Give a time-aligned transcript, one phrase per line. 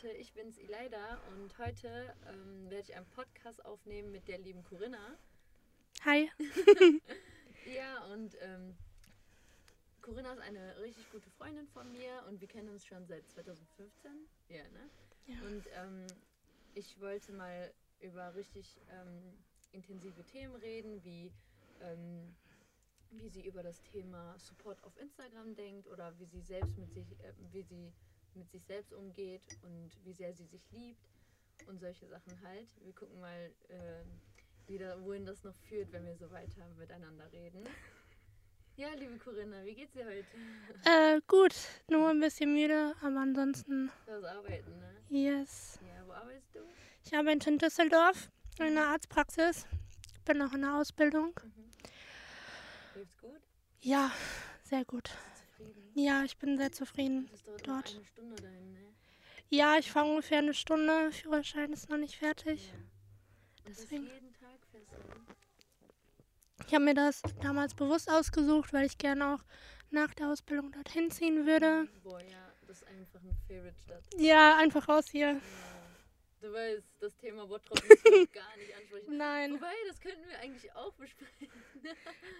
[0.00, 4.62] Leute, ich bin's Ileida und heute ähm, werde ich einen Podcast aufnehmen mit der lieben
[4.62, 5.18] Corinna.
[6.04, 6.30] Hi.
[7.74, 8.76] Ja, und ähm,
[10.00, 14.12] Corinna ist eine richtig gute Freundin von mir und wir kennen uns schon seit 2015.
[14.48, 14.88] Ja, ne?
[15.26, 15.36] Ja.
[15.42, 16.06] Und ähm,
[16.74, 19.36] ich wollte mal über richtig ähm,
[19.72, 21.32] intensive Themen reden, wie,
[21.80, 22.36] ähm,
[23.10, 27.18] wie sie über das Thema Support auf Instagram denkt oder wie sie selbst mit sich,
[27.18, 27.92] äh, wie sie
[28.38, 31.04] mit sich selbst umgeht und wie sehr sie sich liebt
[31.66, 32.68] und solche Sachen halt.
[32.82, 34.04] Wir gucken mal, äh,
[34.68, 37.64] wieder, wohin das noch führt, wenn wir so weiter miteinander reden.
[38.76, 40.26] Ja, liebe Corinna, wie geht's dir heute?
[40.84, 41.54] Äh, gut.
[41.90, 44.94] Nur ein bisschen müde, aber ansonsten, Das Arbeiten, ne?
[45.08, 45.80] yes.
[45.82, 46.60] Ja, wo arbeitest du?
[47.04, 49.66] Ich arbeite in Düsseldorf in einer Arztpraxis.
[50.24, 51.32] Bin noch in der Ausbildung.
[51.42, 51.70] Mhm.
[52.94, 53.40] Läuft's gut?
[53.80, 54.12] Ja,
[54.62, 55.10] sehr gut.
[55.98, 57.28] Ja, ich bin sehr zufrieden.
[57.32, 57.96] Das dauert Dort.
[57.96, 58.94] eine Stunde dahin, ne?
[59.50, 61.10] Ja, ich fahre ungefähr eine Stunde.
[61.10, 62.68] Führerschein ist noch nicht fertig.
[62.68, 62.74] Ja.
[63.66, 64.06] Deswegen.
[64.06, 64.12] du?
[66.68, 69.40] Ich habe mir das damals bewusst ausgesucht, weil ich gerne auch
[69.90, 71.88] nach der Ausbildung dorthin ziehen würde.
[72.04, 74.04] Boah, ja, das ist einfach eine Favorite-Stadt.
[74.18, 75.32] Ja, einfach raus hier.
[75.32, 75.40] Ja.
[76.40, 79.16] Du weißt, das Thema Bottrop müssen wir gar nicht ansprechen.
[79.16, 79.54] Nein.
[79.54, 81.50] Wobei, das könnten wir eigentlich auch besprechen.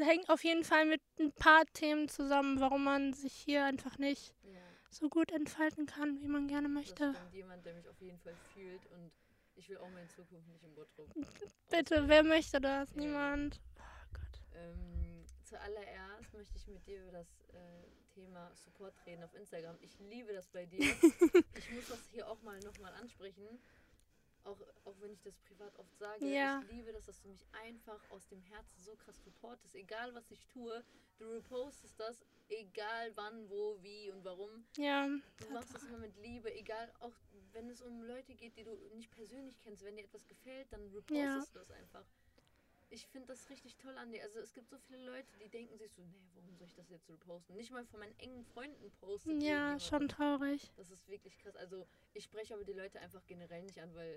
[0.00, 3.98] Das hängt auf jeden Fall mit ein paar Themen zusammen, warum man sich hier einfach
[3.98, 4.58] nicht ja.
[4.88, 7.12] so gut entfalten kann, wie man gerne Das möchte.
[7.12, 9.12] stimmt, jemand, der mich auf jeden Fall fühlt und
[9.56, 11.12] ich will auch meine Zukunft nicht in Bottrop.
[11.68, 12.88] Bitte, wer möchte das?
[12.94, 12.96] Ja.
[12.96, 13.60] Niemand.
[13.76, 14.40] Oh Gott.
[14.54, 19.76] Ähm, zuallererst möchte ich mit dir über das äh, Thema Support reden auf Instagram.
[19.82, 20.80] Ich liebe das bei dir.
[21.58, 23.46] ich muss das hier auch mal nochmal ansprechen.
[24.44, 26.60] Auch, auch wenn ich das privat oft sage, Ja.
[26.62, 29.74] ich liebe das, dass du mich einfach aus dem Herzen so krass supportest.
[29.74, 30.82] Egal was ich tue,
[31.18, 34.64] du repostest das, egal wann, wo, wie und warum.
[34.76, 37.12] Ja, Du machst das immer mit Liebe, egal, auch
[37.52, 39.84] wenn es um Leute geht, die du nicht persönlich kennst.
[39.84, 41.44] Wenn dir etwas gefällt, dann repostest Ja.
[41.52, 42.04] du das einfach.
[42.92, 44.22] Ich finde das richtig toll an dir.
[44.24, 46.88] Also es gibt so viele Leute, die denken sich so, nee, warum soll ich das
[46.90, 47.56] jetzt reposten?
[47.56, 49.40] Nicht mal von meinen engen Freunden posten.
[49.40, 50.72] ja, schon traurig.
[50.76, 51.54] Das ist wirklich krass.
[51.56, 54.16] Also ich spreche aber die Leute einfach generell nicht an, weil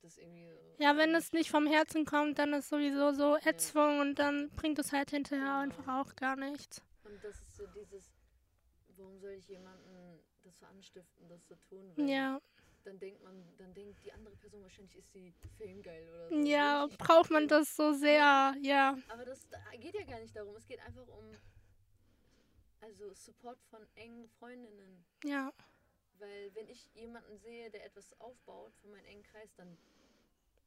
[0.00, 4.00] das irgendwie so Ja, wenn es nicht vom Herzen kommt, dann ist sowieso so erzwungen
[4.00, 5.58] und dann bringt es halt hinterher Genau.
[5.58, 6.82] einfach auch gar nichts.
[7.02, 8.12] Und das ist so dieses,
[8.96, 11.90] warum soll ich jemanden dazu anstiften, das zu tun?
[11.96, 12.40] Weil Ja,
[12.84, 16.34] dann denkt man, dann denkt die andere Person wahrscheinlich, ist sie famegeil oder so.
[16.36, 18.96] ja, braucht man das so sehr, ja.
[19.08, 20.54] Aber das da geht ja gar nicht darum.
[20.56, 21.24] Es geht einfach um
[22.80, 25.04] also Support von engen Freundinnen.
[25.24, 25.52] Ja,
[26.18, 29.76] Weil wenn ich jemanden sehe, der etwas aufbaut für meinen engen Kreis, dann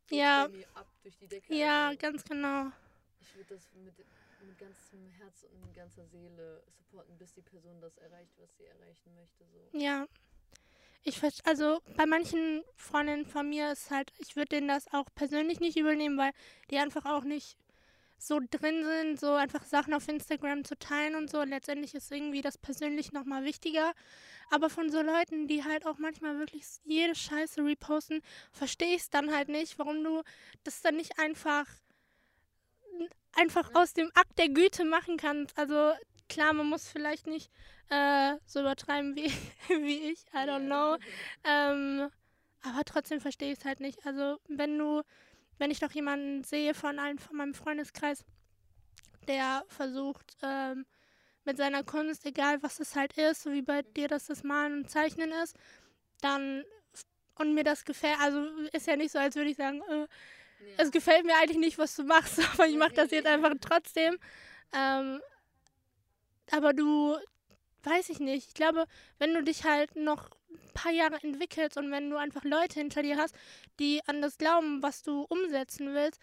[0.09, 0.47] Ja.
[0.47, 1.53] mir ab durch die Decke.
[1.55, 2.71] ja, Also, ganz genau.
[3.19, 3.93] ich würde das mit,
[4.41, 8.65] mit ganzem Herz und mit ganzer Seele supporten, bis die Person das erreicht, was sie
[8.65, 9.45] erreichen möchte.
[9.45, 9.77] So.
[9.77, 10.07] Ja.
[11.03, 15.59] Ich also bei manchen Freundinnen von mir ist halt, ich würde denen das auch persönlich
[15.59, 16.31] nicht übernehmen, weil
[16.69, 17.57] die einfach auch nicht
[18.17, 21.39] so drin sind, so einfach Sachen auf Instagram zu teilen und so.
[21.39, 23.93] Und letztendlich ist irgendwie das persönlich nochmal wichtiger.
[24.49, 28.21] Aber von so Leuten, die halt auch manchmal wirklich jede Scheiße reposten,
[28.51, 30.23] verstehe ich es dann halt nicht, warum du
[30.63, 31.67] das dann nicht einfach
[33.33, 35.57] einfach aus dem Akt der Güte machen kannst.
[35.57, 35.93] Also
[36.27, 37.51] klar, man muss vielleicht nicht
[37.89, 39.31] äh, so übertreiben wie,
[39.69, 40.97] wie ich, I don't know.
[41.43, 42.09] Ähm,
[42.63, 44.05] aber trotzdem verstehe ich es halt nicht.
[44.05, 45.03] Also wenn du,
[45.57, 48.23] wenn ich doch jemanden sehe von einem von meinem Freundeskreis,
[49.27, 50.85] der versucht ähm,
[51.43, 54.79] mit seiner Kunst, egal was es halt ist, so wie bei dir, dass das Malen
[54.79, 55.55] und Zeichnen ist,
[56.21, 56.63] dann
[57.35, 58.43] und mir das gefällt, also
[58.73, 60.07] ist ja nicht so, als würde ich sagen, äh,
[60.59, 60.73] Ja.
[60.77, 63.45] es gefällt mir eigentlich nicht, was du machst, aber ich mache das jetzt Natürlich.
[63.45, 64.17] einfach trotzdem.
[64.73, 65.21] Ähm,
[66.51, 67.15] aber du,
[67.83, 68.47] weiß ich nicht.
[68.49, 68.85] Ich glaube,
[69.19, 73.01] wenn du dich halt noch ein paar Jahre entwickelst und wenn du einfach Leute hinter
[73.01, 73.35] dir hast,
[73.79, 76.21] die an das glauben, was du umsetzen willst,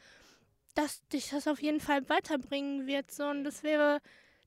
[0.75, 3.11] dass dich das auf jeden Fall weiterbringen wird.
[3.11, 3.25] So.
[3.27, 4.01] Und das wäre,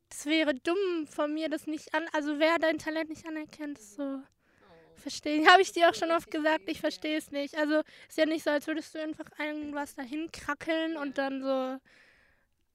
[0.10, 2.06] das wäre dumm von mir, das nicht an.
[2.14, 4.04] Also wer dein Talent nicht anerkennt, ist so.
[4.04, 5.00] Oh.
[5.02, 5.48] Verstehen.
[5.48, 7.56] Habe ich dir auch schon oft gesagt, ich verstehe es nicht.
[7.56, 11.80] Also ist ja nicht so, als würdest du einfach irgendwas dahin krackeln und dann so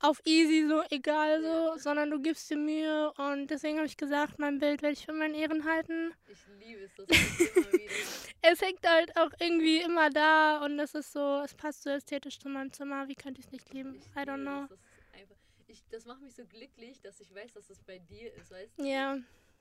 [0.02, 4.38] auf easy, so egal so, sondern du gibst dir Mühe und deswegen habe ich gesagt,
[4.38, 6.12] mein Bild werde ich für meinen Ehren halten.
[6.26, 7.92] Ich liebe es, das immer wieder
[8.42, 12.38] Es hängt halt auch irgendwie immer da und es ist so, es passt so ästhetisch
[12.40, 13.94] zu meinem Zimmer, wie könnte ich es nicht lieben?
[13.94, 14.66] Ich I don't know.
[14.68, 14.80] Das, das,
[15.20, 15.36] einfach,
[15.68, 18.78] ich, das macht mich so glücklich, dass ich weiß, dass es bei dir ist, weißt
[18.78, 18.84] du?
[18.84, 19.18] Ja,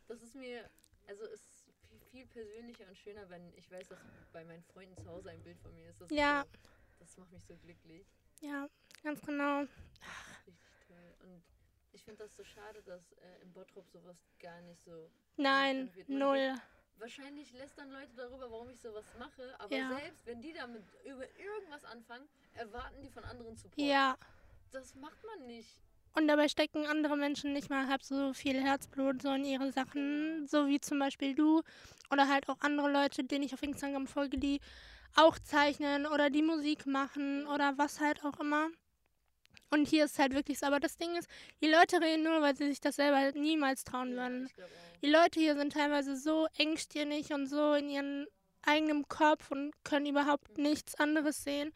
[0.07, 0.67] Das ist mir,
[1.07, 3.99] also es ist viel, viel persönlicher und schöner, wenn ich weiß, dass
[4.33, 6.01] bei meinen Freunden zu Hause ein Bild von mir ist.
[6.01, 6.41] Das Ja.
[6.41, 6.59] Ist so,
[6.99, 8.07] das macht mich so glücklich.
[8.41, 8.67] ja,
[9.03, 9.59] ganz genau.
[9.65, 9.67] Toll.
[11.23, 11.43] Und
[11.91, 15.09] ich finde das so schade, dass äh, im Bottrop sowas gar nicht so.
[15.37, 16.09] Nein, wird.
[16.09, 16.55] Null.
[16.97, 19.89] Wahrscheinlich lästern Leute darüber, warum ich sowas mache, aber Ja.
[19.89, 23.79] selbst wenn die damit über irgendwas anfangen, erwarten die von anderen Support.
[23.79, 24.15] Ja.
[24.71, 25.79] Das macht man nicht.
[26.13, 30.45] Und dabei stecken andere Menschen nicht mal halb so viel Herzblut so in ihre Sachen,
[30.47, 31.61] so wie zum Beispiel du
[32.11, 34.59] oder halt auch andere Leute, denen ich auf Instagram folge, die
[35.15, 38.69] auch zeichnen oder die Musik machen oder was halt auch immer.
[39.71, 40.65] Und hier ist halt wirklich so.
[40.67, 41.29] Aber das Ding ist,
[41.61, 44.49] die Leute reden nur, weil sie sich das selber niemals trauen würden.
[45.01, 48.27] Die Leute hier sind teilweise so engstirnig und so in ihrem
[48.63, 51.73] eigenen Kopf und können überhaupt nichts anderes sehen.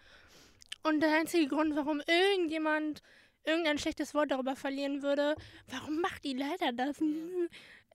[0.84, 3.02] Und der einzige Grund, warum irgendjemand
[3.46, 5.36] irgendein schlechtes Wort darüber verlieren würde,
[5.68, 6.98] warum macht die leider das?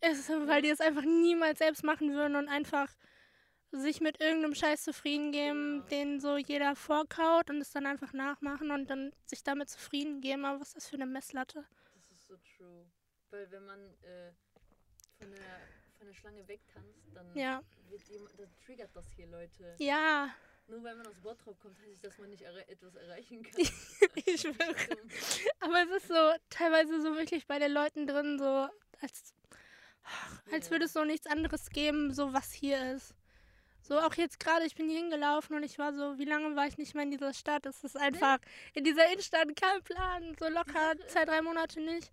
[0.02, 2.88] Ist, weil die es einfach niemals selbst machen würden und einfach
[3.72, 8.70] sich mit irgendeinem Scheiß zufrieden geben, den so jeder vorkaut und es dann einfach nachmachen
[8.70, 10.44] und dann sich damit zufrieden geben.
[10.44, 11.64] Aber was ist das für eine Messlatte?
[11.94, 12.84] Das ist so true.
[13.31, 14.32] Weil wenn man äh,
[15.19, 15.40] von, der,
[15.99, 17.62] von der Schlange wegtanzt, dann Ja.
[17.88, 19.76] wird jemand, dann triggert das hier Leute.
[19.78, 20.34] Ja,
[20.66, 23.61] Nur weil man aus Bottrop kommt, heißt nicht, dass man nicht erre etwas erreichen kann.
[24.16, 24.75] ich schwöre.
[25.61, 28.69] Aber es ist so teilweise so wirklich bei den Leuten drin, so
[29.00, 29.32] als,
[30.50, 33.14] als würde es so nichts anderes geben, so was hier ist.
[33.90, 36.64] So auch jetzt gerade, ich bin hier hingelaufen und ich war so, wie lange war
[36.69, 37.66] ich nicht mehr in dieser Stadt?
[37.66, 38.38] Es ist einfach
[38.72, 42.12] in dieser Innenstadt kein Plan, so locker zwei, drei Monate nicht.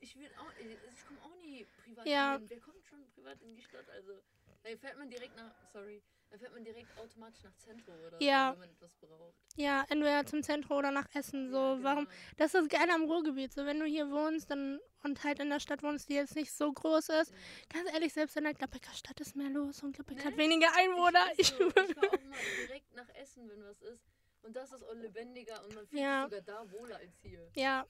[0.00, 2.32] Ich will auch, ich, ich komme auch nie privat Ja.
[2.32, 2.46] hin.
[2.50, 3.88] Wer kommt schon privat in die Stadt?
[3.90, 4.20] Also,
[4.64, 8.48] da fährt man direkt nach, sorry, da fährt man direkt automatisch nach Zentrum oder Ja.
[8.48, 9.34] so, wenn man etwas braucht.
[9.56, 11.50] Ja, entweder zum Zentrum oder nach Essen.
[11.50, 12.04] So, Ja, warum?
[12.04, 12.16] genau.
[12.36, 13.52] Das ist geil am Ruhrgebiet.
[13.52, 16.52] So, wenn du hier wohnst dann, und halt in der Stadt wohnst, die jetzt nicht
[16.52, 17.36] so groß ist, Mhm.
[17.72, 20.38] ganz ehrlich, selbst in der Gladbecker Stadt ist mehr los und Gladbeck hat Ne?
[20.38, 21.24] weniger Einwohner.
[21.38, 24.04] Ich, so, ich fahre auch mal direkt nach Essen, wenn was ist.
[24.42, 26.28] Und das ist auch lebendiger und man fühlt Ja.
[26.28, 27.50] sich sogar da wohler als hier.
[27.56, 27.86] Ja.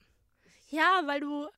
[0.70, 1.49] Ja, weil du.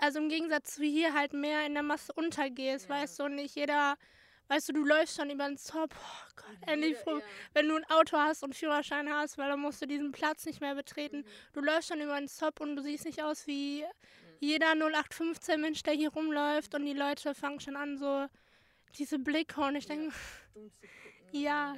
[0.00, 2.94] Also im Gegensatz zu hier halt mehr in der Masse untergehst, Ja.
[2.94, 3.96] weißt du, und nicht jeder.
[4.48, 5.94] Weißt du, du läufst schon über den Zopf.
[5.94, 7.24] Oh Gott, endlich jeder- froh, ja.
[7.54, 10.60] wenn du ein Auto hast und Führerschein hast, weil dann musst du diesen Platz nicht
[10.60, 11.18] mehr betreten.
[11.18, 11.24] Mhm.
[11.52, 13.84] Du läufst schon über den Zopf und du siehst nicht aus wie
[14.40, 18.26] jeder 0815 Mensch, der hier rumläuft und die Leute fangen schon an, so
[18.98, 19.94] diese Blicke und ich Ja.
[19.94, 20.14] denke,
[20.54, 20.72] zu gucken.
[21.32, 21.76] Ja.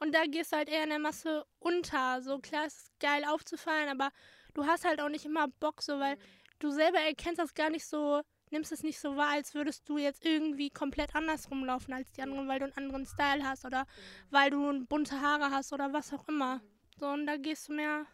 [0.00, 2.20] und da gehst du halt eher in der Masse unter.
[2.20, 4.10] So klar ist es geil aufzufallen, aber
[4.54, 6.20] du hast halt auch nicht immer Bock, so weil Mhm.
[6.58, 8.22] du selber erkennst das gar nicht so,
[8.56, 12.22] nimmst es nicht so wahr, als würdest du jetzt irgendwie komplett anders rumlaufen als die
[12.22, 13.86] anderen, weil du einen anderen Style hast oder
[14.30, 16.62] weil du bunte Haare hast oder was auch immer.
[16.98, 18.06] So, und da gehst du mehr.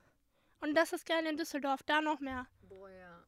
[0.60, 2.46] Und das ist geil in Düsseldorf, da noch mehr.
[2.68, 3.24] Boah, ja.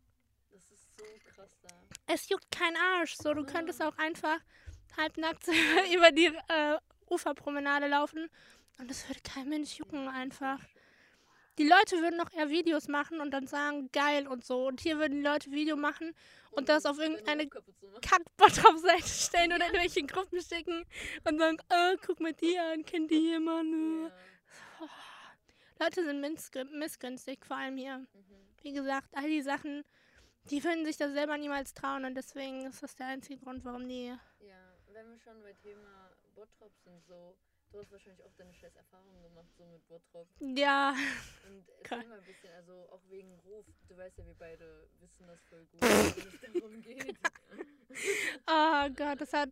[0.50, 1.69] Das ist so krass da.
[2.06, 3.14] Es juckt kein Arsch.
[3.17, 4.40] So, du könntest auch einfach
[4.96, 5.46] halbnackt
[5.94, 6.78] über die äh,
[7.08, 8.28] Uferpromenade laufen
[8.78, 10.58] und es würde kein Mensch jucken einfach.
[11.58, 14.66] Die Leute würden noch eher Videos machen und dann sagen, geil und so.
[14.66, 16.14] Und hier würden die Leute Video machen
[16.50, 17.48] und das auf deine irgendeine.
[18.00, 20.84] Kackbot-Seite stellen oder in welche Gruppen schicken
[21.28, 24.04] und sagen, äh, guck mal die an, kennt die jemanden?
[24.06, 24.12] Ja.
[25.80, 27.98] Leute sind missgü- missgünstig, vor allem hier.
[27.98, 28.06] Mhm.
[28.62, 29.84] Wie gesagt, all die Sachen,
[30.50, 33.88] die würden sich das selber niemals trauen und deswegen ist das der einzige Grund, warum
[33.88, 34.06] die.
[34.40, 37.36] Ja, wenn wir schon bei Thema Bottrop sind, so,
[37.74, 40.28] du hast wahrscheinlich auch deine scheiß Erfahrungen gemacht, so mit Bottrop.
[40.40, 40.94] Ja,
[41.48, 45.26] Und erzähl mal ein bisschen, also auch wegen Ruf, du weißt ja, wir beide wissen
[45.26, 47.16] das voll gut, wenn es darum geht.
[48.46, 49.50] oh Gott, das hat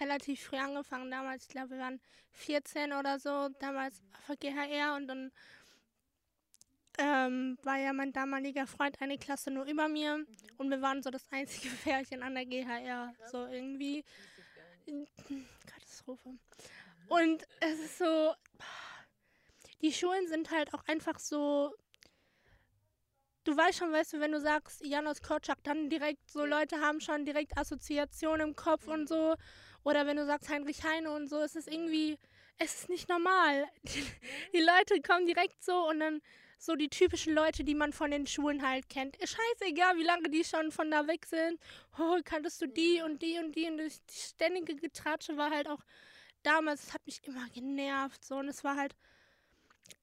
[0.00, 1.44] relativ früh angefangen damals.
[1.44, 2.00] Ich glaube, wir waren
[2.32, 5.32] 14 oder so, damals auf der GHR und dann
[6.98, 10.26] ähm, war ja mein damaliger Freund eine Klasse nur über mir Mhm.
[10.58, 13.14] und wir waren so das einzige Pärchen an der GHR.
[13.16, 13.30] Krass.
[13.30, 14.04] So irgendwie.
[15.66, 16.34] Katastrophe.
[17.12, 18.32] Und es ist so,
[19.82, 21.74] die Schulen sind halt auch einfach so,
[23.44, 27.02] du weißt schon, weißt du, wenn du sagst Janos Korczak, dann direkt so Leute haben
[27.02, 29.34] schon direkt Assoziationen im Kopf und so.
[29.84, 32.18] Oder wenn du sagst Heinrich Heine und so, es ist irgendwie,
[32.56, 33.66] es ist nicht normal.
[33.82, 34.06] Die,
[34.54, 36.22] die Leute kommen direkt so und dann
[36.56, 39.18] so die typischen Leute, die man von den Schulen halt kennt.
[39.18, 41.60] Scheißegal, wie lange die schon von da weg sind.
[41.98, 45.84] Oh, kanntest du die und die und die und die ständige Getratsche war halt auch
[46.42, 48.94] damals, es hat mich immer genervt so und es war halt,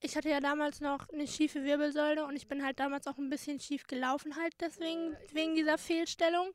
[0.02, 3.30] ich hatte ja damals noch eine schiefe Wirbelsäule und ich bin halt damals auch ein
[3.30, 5.78] bisschen schief gelaufen halt deswegen, wegen dieser.
[5.78, 6.54] Fehlstellung.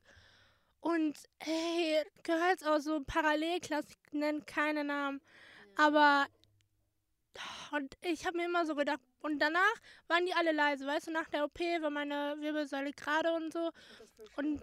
[0.80, 5.20] Und hey, gehört auch so Parallelklasse, ich nenne keine Namen.
[5.78, 5.86] Ja.
[5.86, 6.26] Aber
[7.72, 9.74] und ich habe mir immer so gedacht, und danach
[10.06, 13.70] waren die alle leise, weißt du, nach der OP war meine Wirbelsäule gerade und so.
[14.36, 14.62] Und-.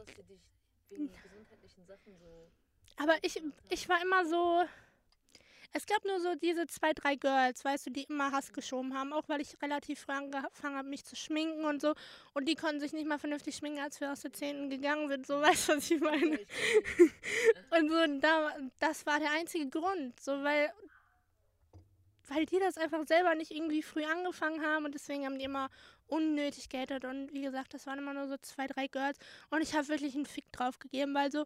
[2.97, 4.63] Aber ich, ich war immer so.
[5.73, 9.13] Es gab nur so diese zwei, drei Girls, weißt du, die immer Hass geschoben haben,
[9.13, 11.93] auch weil ich relativ früh angefangen habe, mich zu schminken und so.
[12.33, 14.69] Und die konnten sich nicht mal vernünftig schminken, als wir aus der 10.
[14.69, 16.39] gegangen sind, so weißt du, was ich meine.
[17.71, 20.73] und so, da, das war der einzige Grund, so, weil
[22.33, 25.69] weil die das einfach selber nicht irgendwie früh angefangen haben und deswegen haben die immer
[26.07, 29.17] unnötig gehatet und wie gesagt, das waren immer nur so zwei, drei Girls
[29.49, 31.45] und ich habe wirklich einen Fick drauf gegeben, weil so,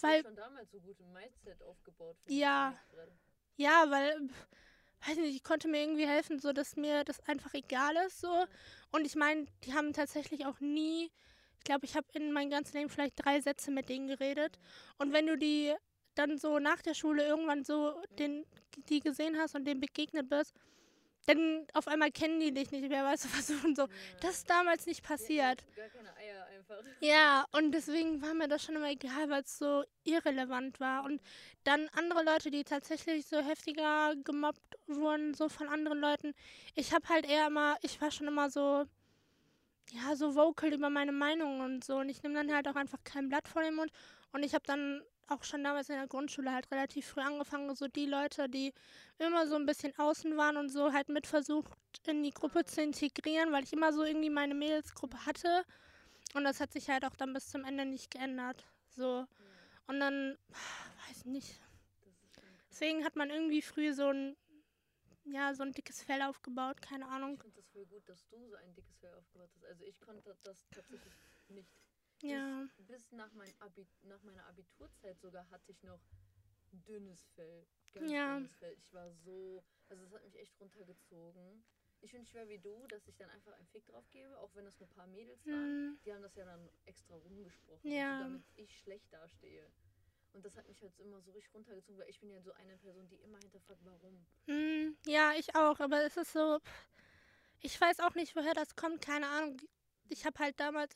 [0.00, 0.22] weil...
[0.22, 2.16] schon damals so gut im Mindset aufgebaut.
[2.26, 2.78] Ja,
[3.56, 4.28] ja, weil,
[5.06, 8.44] weiß nicht, ich konnte mir irgendwie helfen, so dass mir das einfach egal ist, so
[8.90, 11.10] und ich meine, die haben tatsächlich auch nie,
[11.58, 14.58] ich glaube, ich habe in meinem ganzen Leben vielleicht drei Sätze mit denen geredet
[14.98, 15.74] und wenn du die
[16.14, 18.44] dann so nach der Schule irgendwann so den,
[18.88, 20.54] die gesehen hast und dem begegnet bist,
[21.26, 23.86] dann auf einmal kennen die dich nicht mehr, weißt du, was und so.
[24.20, 25.64] Das ist damals nicht passiert.
[25.76, 26.92] Gar keine Eier einfach.
[27.00, 31.04] Ja, und deswegen war mir das schon immer egal, weil es so irrelevant war.
[31.04, 31.20] Und
[31.64, 36.34] dann andere Leute, die tatsächlich so heftiger gemobbt wurden, so von anderen Leuten.
[36.74, 38.84] Ich habe halt eher immer, ich war schon immer so,
[39.90, 41.96] ja, so vocal über meine Meinung und so.
[41.98, 43.90] Und ich nehme dann halt auch einfach kein Blatt vor den Mund.
[44.32, 47.88] Und ich habe dann auch schon damals in der Grundschule halt relativ früh angefangen, so
[47.88, 48.72] die Leute, die
[49.18, 51.72] immer so ein bisschen außen waren und so halt mit versucht,
[52.06, 55.64] in die Gruppe zu integrieren, weil ich immer so irgendwie meine Mädelsgruppe hatte.
[56.34, 58.66] Und das hat sich halt auch dann bis zum Ende nicht geändert.
[58.88, 59.26] So.
[59.86, 60.38] Und dann,
[61.08, 61.60] weiß ich nicht.
[62.70, 64.36] Deswegen hat man irgendwie früh so ein,
[65.24, 67.34] ja, so ein dickes Fell aufgebaut, keine Ahnung.
[67.34, 69.64] Ich finde das voll gut, dass du so ein dickes Fell aufgebaut hast.
[69.66, 71.12] Also ich konnte das tatsächlich
[71.48, 71.70] nicht.
[72.22, 72.66] Ja.
[72.78, 76.00] Bis, bis nach, mein Abi, nach meiner Abiturzeit sogar hatte ich noch
[76.72, 77.66] dünnes Fell.
[77.92, 78.36] Ganz Ja.
[78.36, 78.74] dünnes Fell.
[78.78, 81.64] Ich war so, also es hat mich echt runtergezogen.
[82.02, 84.64] Ich finde schwer wie du, dass ich dann einfach einen Fick drauf gebe, auch wenn
[84.64, 85.54] das nur ein paar Mädels waren.
[85.54, 88.18] Hm, Die haben das ja dann extra rumgesprochen, Ja.
[88.18, 89.70] so, damit ich schlecht dastehe.
[90.32, 92.76] Und das hat mich halt immer so richtig runtergezogen, weil ich bin ja so eine
[92.78, 94.26] Person, die immer hinterfragt, warum.
[94.46, 96.58] hm, ja, ich auch, aber es ist so,
[97.60, 99.56] ich weiß auch nicht, woher das kommt, keine Ahnung.
[100.08, 100.94] Ich habe halt damals,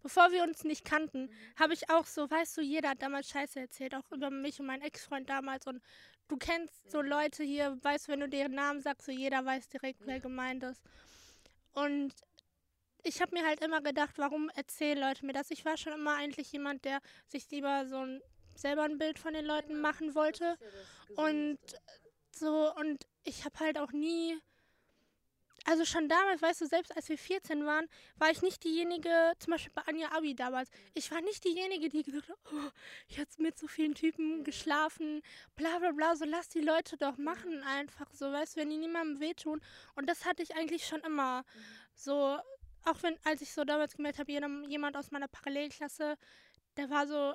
[0.00, 3.60] bevor wir uns nicht kannten, habe ich auch so, weißt du, jeder hat damals Scheiße
[3.60, 5.66] erzählt, auch über mich und meinen Ex-Freund damals.
[5.66, 5.82] Und
[6.28, 7.08] du kennst so Mhm.
[7.08, 10.82] Leute hier, weißt, wenn du deren Namen sagst, so jeder weiß direkt, wer gemeint ist.
[11.72, 12.14] Und
[13.02, 15.50] ich habe mir halt immer gedacht, warum erzählen Leute mir das?
[15.50, 18.22] Ich war schon immer eigentlich jemand, der sich lieber so ein,
[18.54, 20.56] selber ein Bild von den Leuten Genau, machen wollte.
[21.16, 21.58] Und
[22.30, 24.38] so, und ich habe halt auch nie.
[25.66, 29.52] Also schon damals, weißt du, selbst als wir 14 waren, war ich nicht diejenige, zum
[29.52, 32.70] Beispiel bei Anja Abi damals, ich war nicht diejenige, die gesagt hat, oh,
[33.08, 35.22] ich habe mit so vielen Typen geschlafen,
[35.56, 38.76] bla bla bla, so lass die Leute doch machen einfach, so, weißt du, wenn die
[38.76, 39.62] niemandem wehtun.
[39.94, 41.44] Und das hatte ich eigentlich schon immer.
[41.94, 42.38] So,
[42.84, 46.16] auch wenn, als ich so damals gemerkt habe, jemand aus meiner Parallelklasse,
[46.76, 47.34] der war so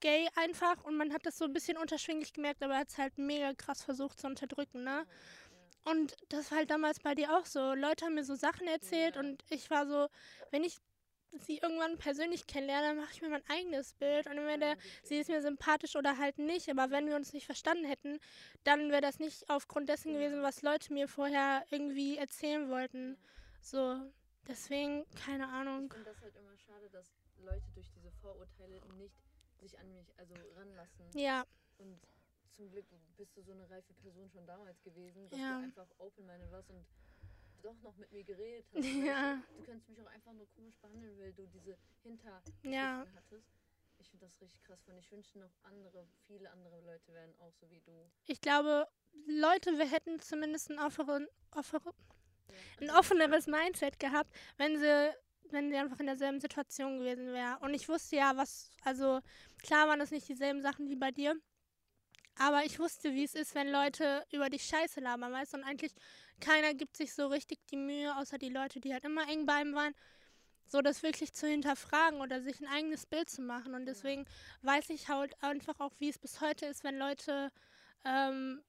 [0.00, 2.98] gay einfach und man hat das so ein bisschen unterschwinglich gemerkt, aber er hat es
[2.98, 5.06] halt mega krass versucht zu unterdrücken, ne?
[5.86, 7.72] Und das war halt damals bei dir auch so.
[7.74, 10.08] Leute haben mir so Sachen erzählt und ich war so,
[10.50, 10.78] wenn ich
[11.40, 14.26] sie irgendwann persönlich kennenlerne, dann mache ich mir mein eigenes Bild.
[14.26, 14.74] Und entweder
[15.04, 16.68] sie ist mir sympathisch oder halt nicht.
[16.70, 18.18] Aber wenn wir uns nicht verstanden hätten,
[18.64, 23.16] dann wäre das nicht aufgrund dessen gewesen, was Leute mir vorher irgendwie erzählen wollten.
[23.60, 24.00] So,
[24.48, 25.92] deswegen, keine Ich Ahnung.
[25.92, 29.14] finde das halt immer schade, dass Leute durch diese Vorurteile nicht
[29.60, 31.04] sich an mich also ranlassen.
[31.14, 31.44] Ja,
[31.78, 32.00] Und
[32.56, 32.86] zum Glück
[33.16, 35.58] bist du so eine reife Person schon damals gewesen, dass Ja.
[35.58, 36.84] du einfach open-minded warst und
[37.62, 38.84] doch noch mit mir geredet hast.
[38.84, 39.42] Ja.
[39.56, 43.06] Du könntest mich auch einfach nur komisch behandeln, weil du diese hinter Ja.
[43.14, 43.46] hattest.
[43.98, 44.78] Ich finde das richtig krass.
[44.86, 48.10] Und ich wünschte noch andere, viele andere Leute wären auch so wie du.
[48.26, 48.86] ich glaube,
[49.26, 51.92] Leute, wir hätten zumindest ein, offeren, offeren,
[52.80, 55.10] ein offeneres Mindset gehabt, wenn sie,
[55.50, 57.58] wenn sie einfach in derselben Situation gewesen wäre.
[57.60, 59.20] Und ich wusste ja, was, also
[59.62, 61.34] klar waren das nicht dieselben Sachen wie bei dir,
[62.38, 65.58] aber ich wusste, wie es ist, wenn Leute über dich Scheiße labern, weißt du?
[65.58, 65.92] Und eigentlich
[66.40, 69.54] keiner gibt sich so richtig die Mühe, außer die Leute, die halt immer eng bei
[69.54, 69.94] einem waren,
[70.66, 73.74] so das wirklich zu hinterfragen oder sich ein eigenes Bild zu machen.
[73.74, 74.26] Und deswegen
[74.62, 77.50] weiß ich halt einfach auch, wie es bis heute ist, wenn Leute
[78.04, 78.62] ähm,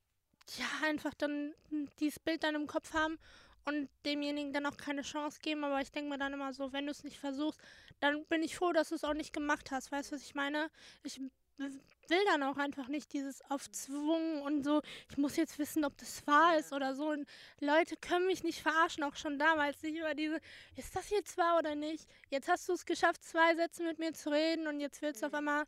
[0.58, 1.54] ja einfach dann
[2.00, 3.18] dieses Bild dann im Kopf haben
[3.66, 5.66] und demjenigen dann auch keine Chance geben.
[5.66, 7.60] Aber ich denke mir dann immer so, wenn du es nicht versuchst,
[8.00, 9.92] dann bin ich froh, dass du es auch nicht gemacht hast.
[9.92, 10.70] Weißt du, was ich meine?
[11.04, 11.20] Ich
[11.58, 16.26] will dann auch einfach nicht dieses aufzwungen und so, ich muss jetzt wissen, ob das
[16.26, 17.10] wahr ist oder so.
[17.10, 17.28] Und
[17.60, 20.40] Leute können mich nicht verarschen, auch schon damals nicht über diese,
[20.76, 22.08] ist das jetzt wahr oder nicht?
[22.30, 25.28] Jetzt hast du es geschafft, zwei Sätze mit mir zu reden und jetzt willst du
[25.28, 25.66] auf einmal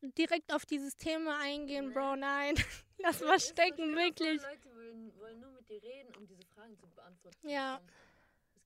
[0.00, 2.54] direkt auf dieses Thema eingehen, Bro, nein.
[2.98, 4.40] Lass mal stecken, wirklich.
[4.42, 7.48] Leute wollen, wollen nur mit dir reden, um diese Fragen zu beantworten.
[7.48, 7.80] Ja.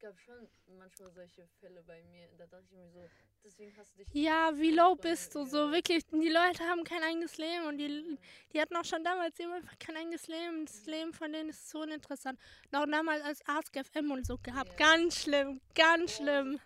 [0.00, 2.28] Gab schon manchmal solche Fälle bei mir.
[2.38, 3.08] Da dachte ich mir so,
[3.44, 4.08] deswegen hast du dich.
[4.14, 5.44] Ja, wie low bist du?
[5.44, 8.18] So wirklich, die Leute haben kein eigenes Leben und die,
[8.52, 10.64] die hatten auch schon damals eben einfach kein eigenes Leben.
[10.66, 12.38] Das Leben von denen ist so uninteressant.
[12.72, 14.70] Noch damals als Ask FM und so gehabt.
[14.70, 14.76] Ja.
[14.76, 16.60] Ganz schlimm, ganz Boah, schlimm.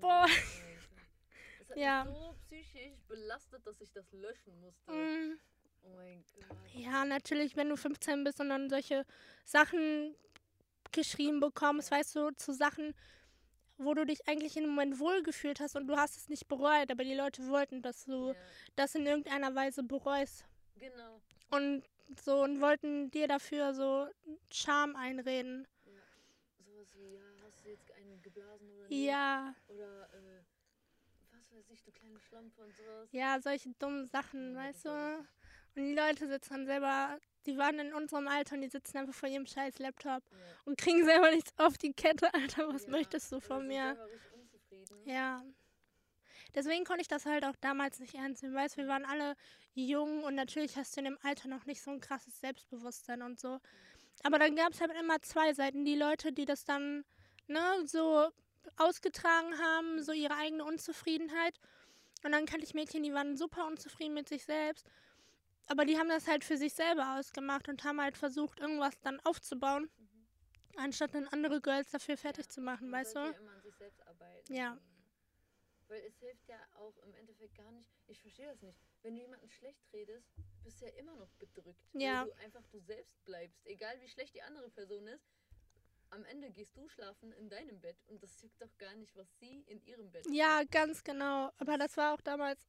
[0.00, 0.26] Boah.
[1.60, 2.04] Es hat Ja.
[2.04, 4.92] mich so psychisch belastet, dass ich das löschen musste.
[4.92, 5.38] Mm.
[5.82, 6.56] Oh mein Gott.
[6.74, 9.04] Ja, natürlich, wenn du 15 bist und dann solche
[9.44, 10.14] Sachen
[10.94, 12.94] geschrieben bekommst, weißt du, zu Sachen,
[13.76, 17.04] wo du dich eigentlich im Moment wohlgefühlt hast und du hast es nicht bereut, aber
[17.04, 18.34] die Leute wollten, dass du Ja,
[18.76, 20.44] das in irgendeiner Weise bereust.
[20.76, 21.20] genau.
[21.50, 21.84] Und
[22.24, 24.08] so und wollten dir dafür so
[24.50, 25.66] Charme einreden.
[25.84, 25.92] Ja.
[26.64, 29.04] Sowas wie, ja, hast du jetzt einen geblasen oder nicht?
[29.04, 30.42] Ja, Oder, äh,
[31.32, 33.08] was weiß ich, du kleine Schlampe und sowas.
[33.12, 35.18] ja, solche dummen Sachen, Ja, weißt du?
[35.76, 39.14] Und die Leute sitzen dann selber, die waren in unserem Alter und die sitzen einfach
[39.14, 40.36] vor ihrem scheiß Laptop Ja.
[40.64, 42.72] und kriegen selber nichts auf die Kette, Alter.
[42.72, 43.96] Was Ja, möchtest du von mir?
[45.04, 45.44] Ja.
[46.54, 48.54] Deswegen konnte ich das halt auch damals nicht ernst nehmen.
[48.54, 49.34] Weißt wir waren alle
[49.74, 53.40] jung und natürlich hast du in dem Alter noch nicht so ein krasses Selbstbewusstsein und
[53.40, 53.58] so.
[54.22, 55.84] Aber dann gab es halt immer zwei Seiten.
[55.84, 57.04] Die Leute, die das dann
[57.48, 58.28] ne, so
[58.76, 61.58] ausgetragen haben, so ihre eigene Unzufriedenheit.
[62.22, 64.86] Und dann kannte ich Mädchen, die waren super unzufrieden mit sich selbst.
[65.66, 69.18] Aber die haben das halt für sich selber ausgemacht und haben halt versucht, irgendwas dann
[69.20, 69.90] aufzubauen,
[70.76, 73.20] anstatt dann andere Girls dafür fertig Ja, zu machen, weißt du?
[73.20, 74.52] ja immer an sich selbst arbeiten.
[74.54, 74.78] Ja.
[75.88, 77.88] Weil es hilft ja auch im Endeffekt gar nicht.
[78.06, 78.78] Ich verstehe das nicht.
[79.02, 80.26] Wenn du jemanden schlecht redest,
[80.62, 81.78] bist du ja immer noch bedrückt.
[81.92, 82.22] Ja.
[82.22, 83.66] Weil du einfach du selbst bleibst.
[83.66, 85.24] Egal wie schlecht die andere Person ist.
[86.10, 89.26] Am Ende gehst du schlafen in deinem Bett und das juckt doch gar nicht, was
[89.38, 90.70] sie in ihrem Bett Ja, macht.
[90.70, 91.50] ganz genau.
[91.58, 92.60] Aber das war auch damals.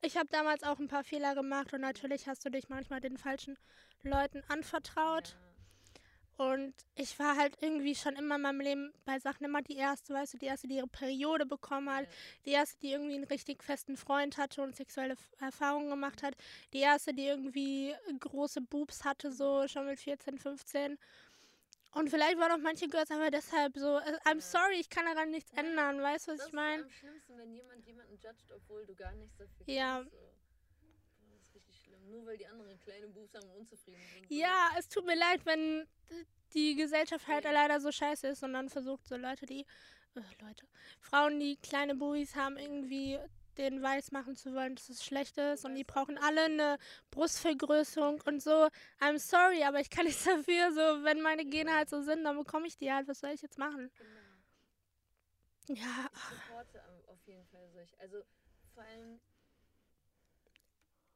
[0.00, 3.18] Ich habe damals auch ein paar Fehler gemacht und natürlich hast du dich manchmal den
[3.18, 3.58] falschen
[4.02, 5.36] Leuten anvertraut.
[6.36, 10.14] Und ich war halt irgendwie schon immer in meinem Leben bei Sachen immer die erste,
[10.14, 11.96] weißt du, die erste, die ihre Periode bekommen Ja.
[11.96, 12.08] hat,
[12.46, 16.36] die erste, die irgendwie einen richtig festen Freund hatte und sexuelle Erfahrungen gemacht hat,
[16.72, 20.96] die erste, die irgendwie große Boobs hatte, so schon mit 14, 15.
[21.92, 24.40] Und vielleicht waren auch manche Girls aber deshalb so, äh, I'm Ja.
[24.40, 26.82] sorry, ich kann daran nichts Ja, ändern, weißt du, was Das ich meine?
[26.82, 29.98] ist am schlimmsten, wenn jemand jemanden judgt, obwohl du gar nichts dafür Ja.
[30.00, 30.12] kannst.
[30.12, 30.18] So.
[30.18, 32.10] Boah, das ist richtig schlimm.
[32.10, 34.28] Nur weil die anderen kleine Buchs haben unzufrieden sind.
[34.28, 34.34] so.
[34.34, 35.88] Ja, es tut mir leid, wenn
[36.52, 37.50] die Gesellschaft halt Ja.
[37.52, 39.66] leider so scheiße ist und dann versucht so Leute, die,
[40.14, 40.66] äh, Leute,
[41.00, 43.18] Frauen, die kleine Buis haben, irgendwie
[43.58, 46.78] den weiß machen zu wollen, dass es schlecht ist und die brauchen alle eine
[47.10, 48.68] Brustvergrößerung und so.
[49.00, 50.72] I'm sorry, aber ich kann nichts dafür.
[50.72, 53.08] So, wenn meine Gene halt so sind, dann bekomme ich die halt.
[53.08, 53.90] Was soll ich jetzt machen?
[53.98, 55.80] Genau.
[55.80, 58.00] Ja, Ich supporte am- auf jeden Fall solch.
[58.00, 58.22] Also
[58.74, 59.20] vor allem,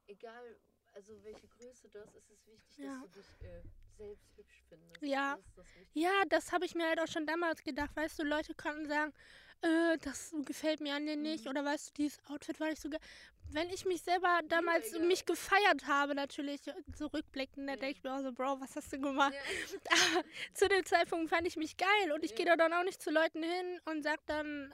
[0.07, 0.57] egal,
[0.93, 3.01] also welche Größe du hast, ist es wichtig, Ja.
[3.01, 3.63] dass du dich äh,
[3.97, 5.03] selbst hübsch findest.
[5.03, 5.37] Ja.
[5.57, 7.95] Das das ja, habe ich mir halt auch schon damals gedacht.
[7.95, 9.13] Weißt du, Leute konnten sagen,
[9.63, 11.45] äh, das gefällt mir an dir nicht.
[11.45, 11.51] Mhm.
[11.51, 13.01] Oder weißt du, dieses Outfit war nicht so geil.
[13.51, 15.07] Wenn ich mich selber damals egal.
[15.07, 16.63] mich gefeiert habe, natürlich,
[16.97, 17.79] so rückblickend, da Ja.
[17.79, 19.35] denke ich mir auch so, Bro, was hast du gemacht?
[19.35, 19.85] Ja.
[20.55, 22.37] zu dem Zeitpunkt fand ich mich geil und ich Ja.
[22.39, 24.73] gehe da dann auch nicht zu Leuten hin und sag dann,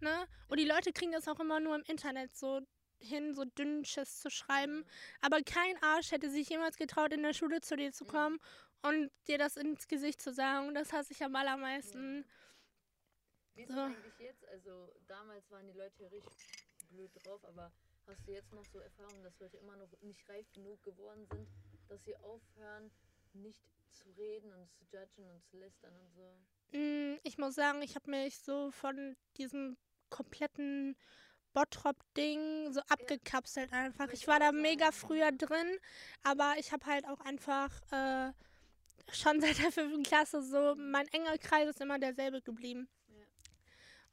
[0.00, 0.26] ne?
[0.48, 2.60] Und die Leute kriegen das auch immer nur im Internet so
[3.02, 4.84] hin, so dünnsches zu schreiben.
[5.20, 8.08] Aber kein Arsch hätte sich jemals getraut, in der Schule zu dir zu Mhm.
[8.10, 8.38] kommen
[8.82, 10.74] und dir das ins Gesicht zu sagen.
[10.74, 12.24] Das hasse ich am allermeisten.
[13.54, 13.80] Wie ist So.
[13.80, 14.44] eigentlich jetzt?
[14.48, 16.32] Also damals waren die Leute richtig
[16.90, 17.70] blöd drauf, aber
[18.06, 21.48] hast du jetzt noch so Erfahrungen, dass Leute immer noch nicht reif genug geworden sind,
[21.88, 22.90] dass sie aufhören,
[23.34, 26.36] nicht zu reden und zu judgen und zu lästern und so?
[26.72, 29.76] Mm, Ich muss sagen, ich habe mich so von diesem
[30.10, 30.96] kompletten
[31.52, 34.08] Bottrop-Ding so abgekapselt einfach.
[34.12, 35.78] Ich war da mega früher drin,
[36.22, 38.32] aber ich habe halt auch einfach äh,
[39.12, 42.88] schon seit der fünften Klasse so, mein enger Kreis ist immer derselbe geblieben.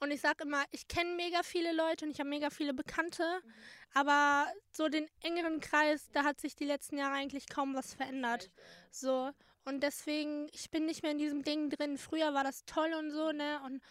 [0.02, 3.24] Und ich sag immer, ich kenne mega viele Leute und ich habe mega viele Bekannte,
[3.44, 3.54] Mhm.
[3.94, 8.50] aber so den engeren Kreis, da hat sich die letzten Jahre eigentlich kaum was verändert.
[8.92, 9.32] So.
[9.66, 11.98] Und deswegen, ich bin nicht mehr in diesem Ding drin.
[11.98, 13.62] Früher war das toll und so, ne?
[13.66, 13.82] Und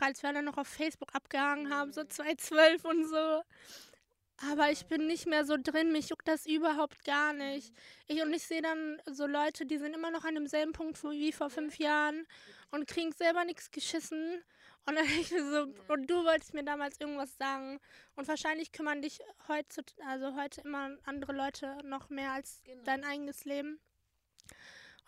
[0.00, 2.10] als wir alle noch auf Facebook abgehangen haben, so Mhm.
[2.10, 3.42] 2012 und so.
[4.52, 7.72] Aber ich bin nicht mehr so drin, mich juckt das überhaupt gar nicht.
[8.06, 11.32] Ich, und ich sehe dann so Leute, die sind immer noch an demselben Punkt wie
[11.32, 12.24] vor fünf Jahren
[12.70, 14.44] und kriegen selber nichts geschissen.
[14.86, 17.80] Und dann ich so, und du wolltest mir damals irgendwas sagen.
[18.14, 22.84] Und wahrscheinlich kümmern dich heute, also heute immer andere Leute noch mehr als Genau.
[22.84, 23.80] dein eigenes Leben.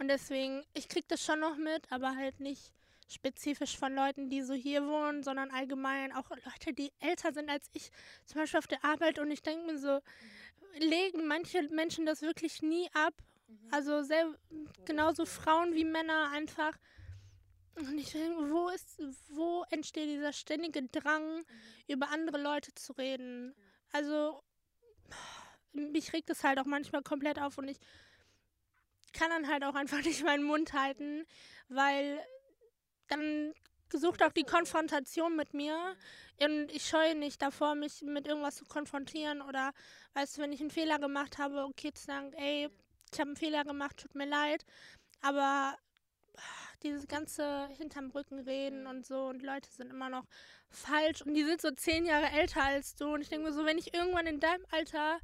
[0.01, 2.73] Und deswegen, ich krieg das schon noch mit, aber halt nicht
[3.11, 7.69] spezifisch von Leuten, die so hier wohnen, sondern allgemein auch Leute, die älter sind als
[7.73, 7.91] ich,
[8.25, 9.19] zum Beispiel auf der Arbeit.
[9.19, 10.01] Und ich denke mir so,
[10.79, 13.15] legen manche Menschen das wirklich nie ab.
[13.49, 13.69] Mhm.
[13.73, 14.33] Also sehr,
[14.85, 15.27] genauso?
[15.27, 16.79] Frauen wie Männer einfach.
[17.75, 21.45] Und ich denke, wo ist, wo entsteht dieser ständige Drang, Mhm.
[21.89, 23.55] über andere Leute zu reden?
[23.93, 24.43] Also,
[25.73, 27.79] mich regt es halt auch manchmal komplett auf und ich
[29.13, 31.27] kann dann halt auch einfach nicht meinen Mund halten,
[31.69, 32.21] weil
[33.11, 33.53] dann
[33.93, 35.97] sucht auch die Konfrontation mit mir.
[36.41, 39.73] Und ich scheue nicht davor, mich mit irgendwas zu konfrontieren oder,
[40.15, 42.71] weißt du, wenn ich einen Fehler gemacht habe, okay, zu sagen, ey,
[43.13, 44.65] ich habe einen Fehler gemacht, tut mir leid,
[45.21, 45.77] aber
[46.83, 50.25] dieses ganze hinterm Rücken reden und so und Leute sind immer noch
[50.71, 51.23] falsch.
[51.23, 53.13] Und die sind so zehn Jahre älter als du.
[53.13, 55.19] Und ich denke mir so, wenn ich irgendwann in deinem Alter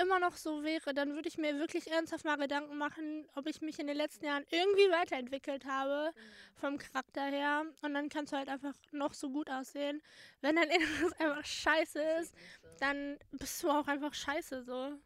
[0.00, 3.60] immer noch so wäre, dann würde ich mir wirklich ernsthaft mal Gedanken machen, ob ich
[3.60, 6.12] mich in den letzten Jahren irgendwie weiterentwickelt habe
[6.54, 10.02] vom Charakter her und dann kannst du halt einfach noch so gut aussehen.
[10.40, 12.34] Wenn dein Inneres einfach scheiße ist,
[12.78, 14.98] dann bist du auch einfach scheiße so.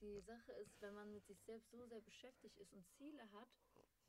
[0.00, 3.48] Die Sache ist, wenn man mit sich selbst so sehr beschäftigt ist und Ziele hat,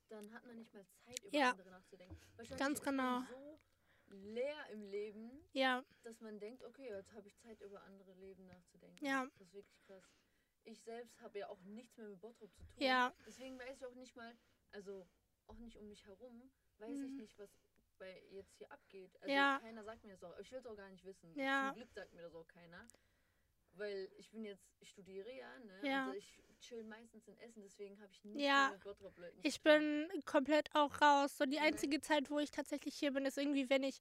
[0.10, 1.52] dann hat man nicht mal Zeit, über Ja.
[1.52, 2.18] andere nachzudenken.
[2.58, 3.22] Ganz genau.
[3.30, 3.60] so
[4.10, 8.46] leer im Leben, Ja, dass man denkt, okay, jetzt habe ich Zeit, über andere Leben
[8.48, 9.04] nachzudenken.
[9.06, 9.26] Ja.
[9.26, 10.04] Das ist wirklich krass.
[10.64, 12.84] Ich selbst habe ja auch nichts mehr mit Bottrop zu tun.
[12.84, 14.36] ja, Deswegen weiß ich auch nicht mal,
[14.72, 15.08] also
[15.48, 17.18] auch nicht um mich herum, weiß ich Mhm.
[17.18, 17.50] nicht, was
[17.98, 19.16] bei jetzt hier abgeht.
[19.22, 19.60] Also Ja.
[19.62, 20.38] keiner sagt mir das auch.
[20.40, 21.38] Ich will es auch gar nicht wissen.
[21.38, 21.68] Ja.
[21.70, 22.88] Zum Glück sagt mir das auch keiner.
[23.74, 25.80] Weil ich bin jetzt, ich studiere ja, ne?
[25.84, 26.06] Ja.
[26.08, 28.72] Also ich chill meistens in Essen, deswegen habe ich nicht Ja.
[28.72, 29.72] mit Bottrop-Leuten ich zu tun.
[30.10, 31.38] bin komplett auch raus.
[31.38, 31.64] So die Ja.
[31.64, 34.00] einzige Zeit, wo ich tatsächlich hier bin, ist irgendwie, wenn ich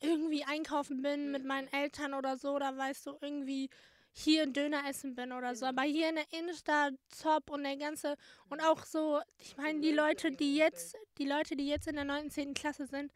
[0.00, 1.48] irgendwie einkaufen bin mit Ja.
[1.48, 3.68] meinen Eltern oder so, oder weißt du, irgendwie
[4.12, 5.66] hier Döner essen bin oder so.
[5.66, 8.16] Aber hier in der Innenstadt, Top und der ganze
[8.48, 8.66] und Mhm.
[8.66, 12.30] auch so, ich meine, die Leute die jetzt, die Leute, die jetzt in der 9.,
[12.30, 12.54] 10.
[12.54, 13.12] Klasse sind,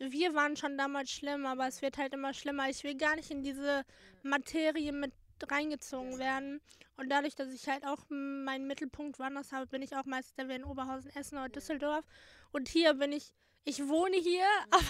[0.00, 2.68] wir waren schon damals schlimm, aber es wird halt immer schlimmer.
[2.68, 3.84] Ich will gar nicht in diese
[4.22, 5.12] Materie mit
[5.48, 6.60] reingezogen werden.
[6.96, 10.56] Und dadurch, dass ich halt auch meinen Mittelpunkt woanders habe, bin ich auch meistens entweder
[10.56, 12.04] in Oberhausen, Essen oder Düsseldorf.
[12.52, 13.32] Und hier bin ich,
[13.64, 14.82] ich wohne hier, aber,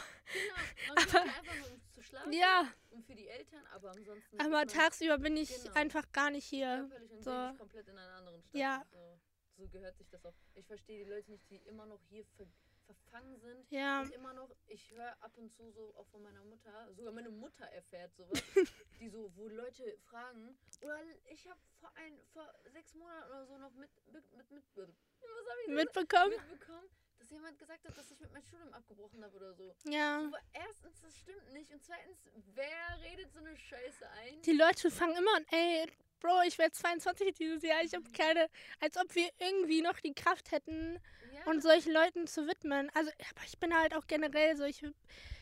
[1.12, 1.24] Genau.
[1.92, 4.40] Zu schlafen ja, und für die Eltern, aber ansonsten.
[4.40, 5.74] aber man tagsüber bin ich Genau.
[5.74, 6.86] einfach gar nicht hier.
[6.88, 7.58] körperlich und so.
[7.58, 8.54] komplett in einer anderen Stadt.
[8.60, 8.84] Ja.
[8.92, 9.18] So,
[9.58, 10.34] so gehört sich das auch.
[10.54, 12.46] Ich verstehe die Leute nicht, die immer noch hier ver
[12.94, 13.70] verfangen sind.
[13.70, 17.12] Ja, Und immer noch, ich höre ab und zu so auch von meiner Mutter, sogar
[17.12, 18.42] meine Mutter erfährt sowas,
[19.00, 21.00] die so, wo Leute fragen, oder
[21.30, 24.88] ich habe vor ein, vor sechs Monaten oder so noch mit, mit, mit, mit was
[24.88, 25.74] hab ich denn?
[25.74, 26.30] mitbekommen?
[26.30, 29.74] mitbekommen, dass jemand gesagt hat, dass ich mit meinem Studium abgebrochen habe oder so.
[29.84, 30.24] Ja.
[30.24, 31.72] Aber erstens, das stimmt nicht.
[31.72, 34.42] Und zweitens, wer redet so eine Scheiße ein?
[34.42, 38.48] Die Leute fangen immer an, ey, Bro, ich werde 22 dieses Jahr, ich habe keine,
[38.80, 40.98] als ob wir irgendwie noch die Kraft hätten,
[41.32, 42.90] Ja, und solchen Leuten zu widmen.
[42.94, 44.82] Also, aber ich bin halt auch generell so, ich,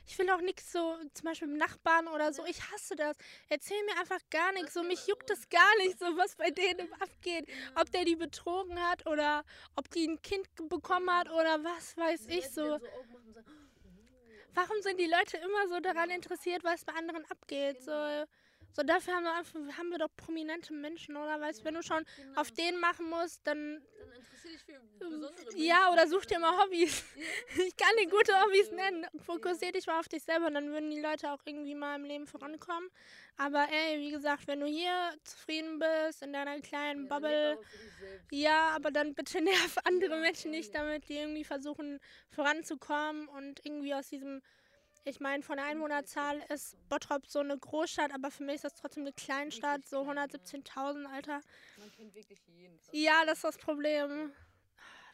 [0.07, 3.17] ich will auch nichts so, zum Beispiel mit Nachbarn oder so, ich hasse das.
[3.49, 6.93] Erzähl mir einfach gar nichts, so mich juckt das gar nicht, so was bei denen
[7.01, 7.49] abgeht.
[7.75, 9.45] Ob der die betrogen hat oder
[9.77, 12.79] ob die ein Kind bekommen hat oder was weiß ich so.
[12.79, 13.05] sagen, "Oh,
[14.55, 17.81] Warum sind die Leute immer so daran interessiert, was bei anderen abgeht?
[17.83, 18.25] So, Genau.
[18.73, 21.41] So dafür haben wir, einfach, haben wir doch prominente Menschen, oder?
[21.41, 22.41] Weißt du, wenn du schon genau.
[22.41, 25.93] auf den machen musst, dann Dann interessier dich für besondere Ja, Menschen.
[25.93, 27.05] oder such dir mal Hobbys.
[27.17, 27.65] Ja.
[27.67, 29.07] Ich kann dir gute Hobbys nennen.
[29.25, 32.27] Fokussier dich mal auf dich selber, dann würden die Leute auch irgendwie mal im Leben
[32.27, 32.89] vorankommen.
[33.37, 37.59] Aber ey, wie gesagt, wenn du hier zufrieden bist, in deiner kleinen Ja, Bubble,
[38.31, 42.01] ja, aber dann bitte nerv andere Ja, Menschen nicht damit, die irgendwie versuchen
[42.31, 44.43] voranzukommen und irgendwie aus diesem,
[45.09, 48.75] ich meine, von der Einwohnerzahl ist Bottrop so eine Großstadt, aber für mich ist das
[48.75, 50.25] trotzdem eine Kleinstadt, so klein, ja.
[50.25, 51.41] 117.000, Alter.
[51.79, 52.79] Man kennt wirklich jeden.
[52.93, 54.33] Ja, das ist das Problem.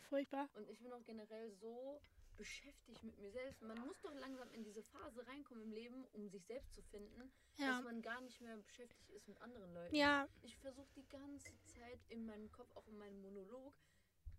[0.09, 0.48] Furchtbar.
[0.54, 2.00] Und ich bin auch generell so
[2.37, 3.62] beschäftigt mit mir selbst.
[3.62, 7.30] Man muss doch langsam in diese Phase reinkommen im Leben, um sich selbst zu finden,
[7.57, 7.68] Ja.
[7.76, 9.94] dass man gar nicht mehr beschäftigt ist mit anderen Leuten.
[9.94, 13.72] Ja, Ich versuche die ganze Zeit in meinem Kopf, auch in meinem Monolog,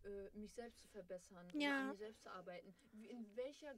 [0.03, 1.79] äh, mich selbst zu verbessern, Ja.
[1.83, 2.75] an mir selbst zu arbeiten.
[3.09, 3.73] In welcher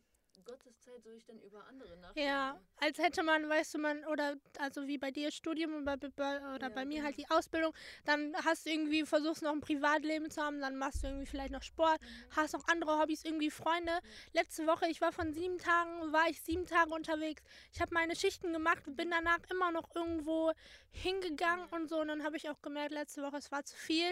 [0.45, 2.19] Gotteszeit soll ich denn über andere nachdenken?
[2.29, 5.97] Ja, als hätte man, weißt du, man, oder also wie bei dir Studium und bei,
[5.97, 7.05] bei, oder Ja, bei mir genau.
[7.05, 7.73] halt die Ausbildung,
[8.05, 11.51] dann hast du irgendwie, versuchst noch ein Privatleben zu haben, dann machst du irgendwie vielleicht
[11.51, 12.35] noch Sport, Mhm.
[12.35, 13.99] hast noch andere Hobbys, irgendwie Freunde.
[14.33, 17.43] Letzte Woche, ich war von sieben Tagen, war ich sieben Tage unterwegs.
[17.73, 20.51] Ich habe meine Schichten gemacht und bin danach immer noch irgendwo
[20.91, 21.99] hingegangen und so.
[21.99, 24.11] Und dann habe ich auch gemerkt, letzte Woche, es war zu viel.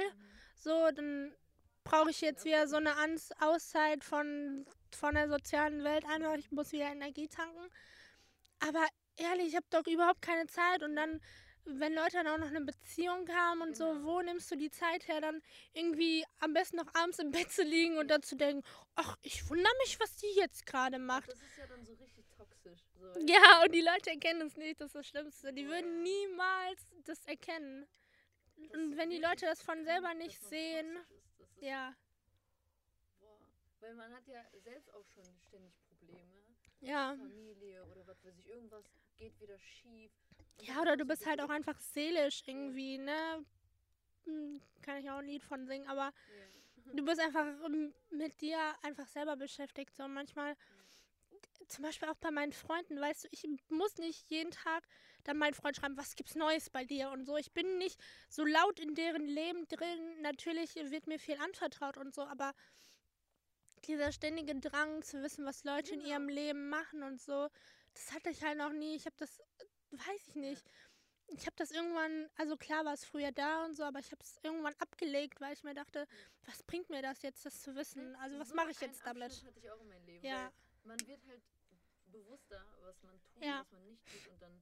[0.56, 1.34] So, dann
[1.84, 2.94] brauche ich jetzt wieder so eine
[3.40, 6.36] Auszeit von, von der sozialen Welt einfach.
[6.36, 7.70] Ich muss wieder Energie tanken.
[8.60, 8.86] Aber
[9.18, 10.84] ehrlich, ich habe doch überhaupt keine Zeit.
[10.84, 11.22] Und dann,
[11.66, 15.08] wenn Leute dann auch noch eine Beziehung haben und so, wo nimmst du die Zeit
[15.08, 15.42] her, dann
[15.74, 18.64] irgendwie am besten noch abends im Bett zu liegen und dazu denken,
[18.96, 21.30] ach, ich wundere mich, was die jetzt gerade macht.
[21.30, 22.82] Das ist ja dann so richtig toxisch.
[23.00, 23.20] So.
[23.28, 25.54] Ja, und die Leute erkennen es nicht, das ist das Schlimmste.
[25.54, 27.88] Die würden niemals das erkennen.
[28.58, 31.40] Das Und wenn die Leute das von selber nicht sehen, ist.
[31.40, 31.96] Ist, ja.
[33.86, 36.44] Weil man hat ja selbst auch schon ständig Probleme.
[36.82, 37.16] Ja.
[37.16, 38.84] Familie oder was weiß ich, irgendwas
[39.16, 40.12] geht wieder schief.
[40.62, 43.46] Ja, oder du bist halt auch einfach seelisch irgendwie, ne?
[44.24, 46.14] Hm, Kann ich auch ein Lied von singen, aber
[46.86, 46.94] Ja.
[46.94, 47.46] du bist einfach
[48.10, 49.96] mit dir einfach selber beschäftigt.
[49.96, 50.58] So manchmal,
[51.68, 54.88] zum Beispiel auch bei meinen Freunden, weißt du, ich muss nicht jeden Tag
[55.26, 57.38] dann meinen Freund schreiben, was gibt's Neues bei dir und so.
[57.38, 60.22] Ich bin nicht so laut in deren Leben drin.
[60.24, 62.56] Natürlich wird mir viel anvertraut und so, aber
[63.88, 66.12] dieser ständige Drang zu wissen, was Leute in Genau.
[66.12, 67.50] ihrem Leben machen und so,
[67.94, 68.96] das hatte ich halt noch nie.
[68.96, 69.42] Ich habe das,
[69.92, 70.64] weiß ich nicht.
[71.28, 74.22] Ich habe das irgendwann, also klar war es früher da und so, aber ich habe
[74.22, 76.08] es irgendwann abgelegt, weil ich mir dachte,
[76.46, 78.16] was bringt mir das jetzt, das zu wissen?
[78.18, 79.24] Also was So mache ich jetzt damit?
[79.24, 80.24] Abschnitt hatte ich auch in meinem Leben.
[80.26, 80.52] Ja.
[80.84, 81.42] Man wird halt
[82.08, 83.62] bewusster, was man tut, Ja.
[83.62, 84.28] was man nicht tut.
[84.34, 84.62] Und dann,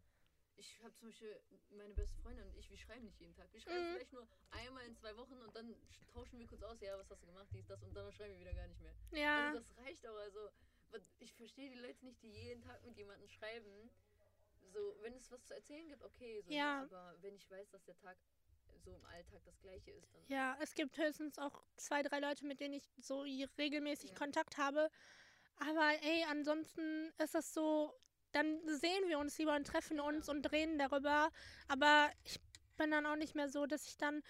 [0.56, 1.38] ich habe zum Beispiel
[1.72, 3.52] meine beste Freundin und ich, wir schreiben nicht jeden Tag.
[3.52, 3.94] Wir schreiben Mhm.
[3.96, 4.28] vielleicht nur
[4.74, 7.28] einmal in zwei Wochen und dann sch- tauschen wir kurz aus, ja, was hast du
[7.28, 8.94] gemacht, dies, das und dann schreiben wir wieder gar nicht mehr.
[9.12, 10.18] Ja, Also das reicht auch.
[10.18, 10.50] Also
[11.20, 13.90] ich verstehe die Leute nicht, die jeden Tag mit jemandem schreiben.
[14.72, 16.52] So, wenn es was zu erzählen gibt, okay, so?
[16.52, 16.82] Ja.
[16.84, 18.18] aber wenn ich weiß, dass der Tag
[18.84, 22.46] so im Alltag das gleiche ist, dann ja, es gibt höchstens auch zwei, drei Leute,
[22.46, 24.16] mit denen ich so regelmäßig Ja.
[24.16, 24.90] Kontakt habe.
[25.58, 27.94] Aber ey, ansonsten ist das so,
[28.32, 30.38] dann sehen wir uns lieber und treffen uns Genau.
[30.40, 31.30] und reden darüber.
[31.68, 32.40] Aber ich
[32.78, 34.24] bin dann auch nicht mehr so, dass ich dann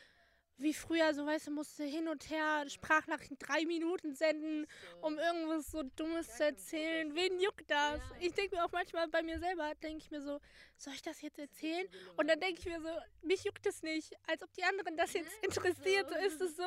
[0.58, 4.68] wie früher, so weißt du, musste hin und her Sprachnachrichten drei Minuten senden.
[5.02, 7.16] um irgendwas so Dummes zu Bock erzählen.
[7.16, 8.02] Wen juckt das?
[8.20, 10.40] Ich denke mir auch manchmal bei mir selber, denke ich mir so,
[10.78, 11.88] soll ich das jetzt erzählen?
[12.18, 12.44] Und dann relevant.
[12.44, 15.48] denke ich mir so, mich juckt es nicht, als ob die anderen das jetzt Ne?
[15.48, 16.10] interessiert.
[16.10, 16.64] So ist es so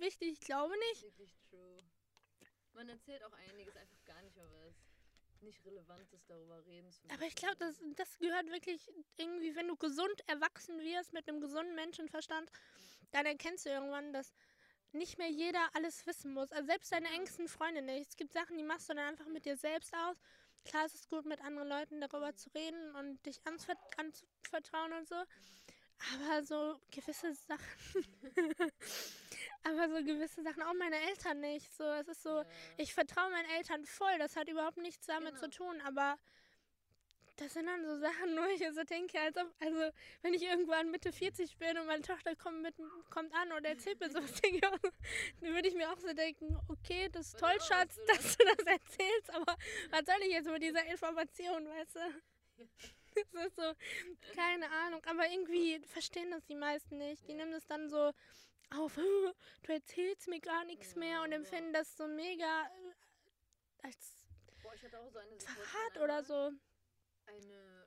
[0.00, 1.06] wichtig, ich glaube nicht.
[2.74, 4.76] Man erzählt auch einiges einfach gar nicht, aber es
[5.42, 9.68] nicht relevant ist, darüber reden zu Aber ich glaube, das, das gehört wirklich irgendwie, wenn
[9.68, 12.50] du gesund erwachsen wirst mit einem gesunden Menschenverstand,
[13.10, 14.32] dann erkennst du irgendwann, dass
[14.92, 16.52] nicht mehr jeder alles wissen muss.
[16.52, 18.10] Also selbst deine engsten Freunde nicht.
[18.10, 20.16] Es gibt Sachen, die machst du dann einfach mit dir selbst aus.
[20.64, 23.40] Klar, es ist gut, mit anderen Leuten darüber zu reden und dich
[23.96, 25.16] anzuvertrauen und so.
[26.14, 28.04] Aber so gewisse Sachen.
[29.64, 31.72] aber so gewisse Sachen, auch meine Eltern nicht.
[31.76, 32.46] So, es ist so, Ja.
[32.76, 34.18] ich vertraue meinen Eltern voll.
[34.18, 35.72] Das hat überhaupt nichts damit zu Genau.
[35.72, 36.18] tun, aber
[37.36, 40.90] das sind dann so Sachen, wo ich so denke, als ob, also wenn ich irgendwann
[40.90, 42.74] Mitte 40 bin und meine Tochter kommt, mit,
[43.10, 44.90] kommt an und erzählt mir sowas, denke ich auch, so-
[45.40, 48.36] dann würde ich mir auch so denken, okay, das ist toll, auch, Schatz, so, dass
[48.36, 49.56] du das erzählst, aber
[49.90, 52.00] was soll ich jetzt mit dieser Information, weißt du?
[53.32, 53.72] Das ist so,
[54.34, 57.26] keine Ahnung, aber irgendwie verstehen das die meisten nicht.
[57.28, 58.12] Die nehmen das dann so
[58.70, 58.96] auf,
[59.62, 64.18] du erzählst mir gar nichts mehr und empfinden das so mega äh, als
[64.62, 66.52] Boah, ich hatte auch so eine Verrat oder so.
[67.26, 67.86] Eine,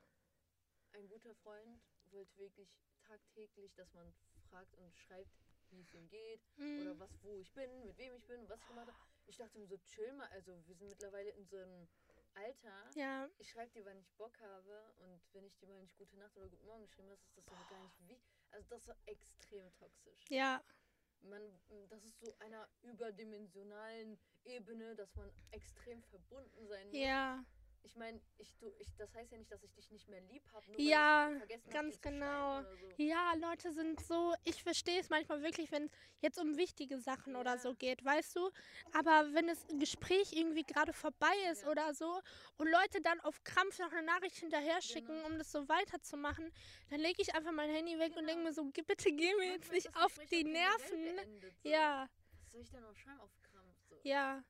[0.92, 2.68] ein guter Freund wollte wirklich
[3.06, 4.12] tagtäglich, dass man
[4.50, 5.30] fragt und schreibt,
[5.70, 6.40] wie es ihm geht
[6.80, 7.00] oder Mhm.
[7.00, 8.98] was, wo ich bin, mit wem ich bin, was ich gemacht habe.
[9.26, 11.88] Ich dachte mir so, chill mal, also wir sind mittlerweile in so einem
[12.36, 12.90] Alter.
[12.94, 16.16] Ja, Ich schreibe dir, wann ich Bock habe und wenn ich dir mal nicht gute
[16.16, 18.20] Nacht oder guten Morgen geschrieben habe, ist das aber gar nicht wie.
[18.50, 20.24] Also das war extrem toxisch.
[20.30, 20.62] ja,
[21.20, 21.42] Man,
[21.88, 26.96] das ist so einer überdimensionalen Ebene, dass man extrem verbunden sein muss.
[26.96, 27.44] ja,
[27.82, 30.42] Ich meine, ich, du, ich, das heißt ja nicht, dass ich dich nicht mehr lieb
[30.52, 30.66] habe.
[30.76, 31.30] Ja,
[31.70, 32.58] ganz genau.
[32.58, 32.88] Oder so.
[33.02, 37.36] ja, Leute sind so, ich verstehe es manchmal wirklich, wenn es jetzt um wichtige Sachen
[37.36, 37.58] oder Ja.
[37.58, 38.50] so geht, weißt du?
[38.92, 41.70] Aber wenn das Gespräch irgendwie gerade vorbei ist Ja.
[41.70, 42.20] oder so
[42.58, 45.26] und Leute dann auf Krampf noch eine Nachricht hinterher schicken, Genau.
[45.28, 46.52] um das so weiterzumachen,
[46.90, 48.26] dann lege ich einfach mein Handy weg und Genau.
[48.28, 51.16] denke mir so, "Geh- bitte geh mir jetzt nicht auf Gespräch die Nerven.
[51.16, 51.68] beendet, so.
[51.68, 52.08] Ja.
[52.42, 53.76] Was soll ich da noch schreiben auf Krampf?
[53.88, 53.96] So.
[54.02, 54.42] Ja.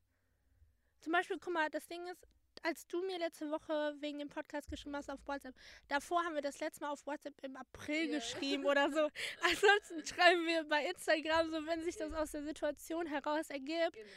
[1.00, 2.26] Zum Beispiel, guck mal, das Ding ist,
[2.66, 5.54] als du mir letzte Woche wegen dem Podcast geschrieben hast auf WhatsApp,
[5.88, 8.18] davor haben wir das letzte Mal auf WhatsApp im April Ja.
[8.18, 9.08] geschrieben oder so.
[9.42, 13.92] Ansonsten schreiben wir bei Instagram so, wenn sich das aus der Situation heraus ergibt.
[13.94, 14.08] Genau.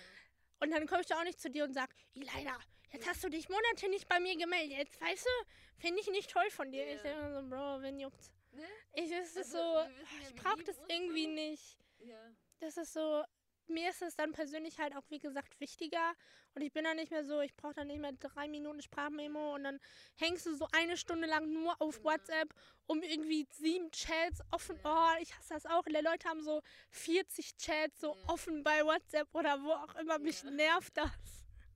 [0.61, 2.57] Und dann komme ich da auch nicht zu dir und sag, Leila,
[2.91, 4.77] jetzt hast du dich Monate nicht bei mir gemeldet.
[4.77, 5.29] Jetzt weißt du,
[5.77, 6.85] finde ich nicht toll von dir.
[6.87, 7.13] Ich Ja.
[7.13, 8.31] denke so, Bro, wen juckt's?
[8.51, 8.65] Ne?
[8.93, 9.89] Ich, es ist Also, so, ja,
[10.27, 11.29] ich brauche das uns irgendwie so.
[11.31, 12.31] nicht Ja.
[12.59, 13.23] das ist so,
[13.69, 16.13] mir ist es dann persönlich halt auch, wie gesagt, wichtiger.
[16.55, 19.55] Und ich bin dann nicht mehr so, ich brauche dann nicht mehr drei Minuten Sprachmemo
[19.55, 19.79] und dann
[20.15, 21.99] hängst du so eine Stunde lang nur auf.
[22.03, 22.53] WhatsApp,
[22.87, 24.79] um irgendwie sieben Chats offen.
[24.83, 25.83] Oh, ich hasse das auch.
[25.83, 30.19] Die Leute haben so 40 Chats so offen bei WhatsApp oder wo auch immer.
[30.19, 31.09] Mich nervt das.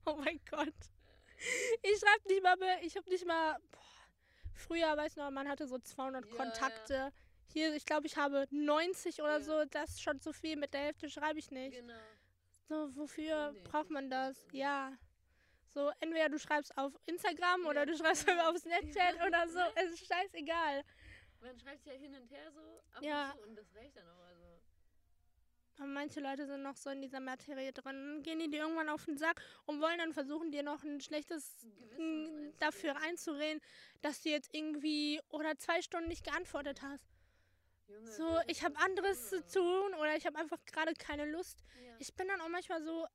[0.05, 0.73] Oh mein Gott.
[1.81, 3.57] Ich schreibe nicht mal mehr, ich habe nicht mal.
[3.71, 3.79] Boah,
[4.53, 6.25] früher, weiß noch, man hatte so 200
[6.89, 7.11] Ja, ja.
[7.51, 9.41] Hier, ich glaube, ich habe 90 oder Ja.
[9.43, 9.65] so.
[9.65, 10.55] Das ist schon zu viel.
[10.55, 11.75] Mit der Hälfte schreibe ich nicht.
[11.77, 11.93] Genau.
[12.67, 14.43] So, wofür Nee, braucht man das?
[14.51, 14.93] Ja.
[15.73, 17.69] So, entweder du schreibst auf Instagram Ja.
[17.69, 18.49] oder du schreibst Ja.
[18.49, 19.59] auf Snapchat oder so.
[19.75, 20.83] Es ist scheißegal.
[21.41, 23.35] Man schreibt ja hin und her so ab Ja.
[23.45, 24.19] und das reicht dann auch.
[24.23, 24.43] Also.
[25.77, 28.21] Aber manche Leute sind noch so in dieser Materie drin.
[28.23, 31.65] Gehen die dir irgendwann auf den Sack und wollen dann versuchen, dir noch ein schlechtes
[31.77, 33.59] Gewissen dafür einzureden,
[34.01, 37.03] dass du jetzt irgendwie oder zwei Stunden nicht geantwortet hast.
[38.03, 41.63] So, ich habe anderes zu tun oder ich habe einfach gerade keine Lust.
[41.83, 43.05] Ja, Ich bin dann auch manchmal so,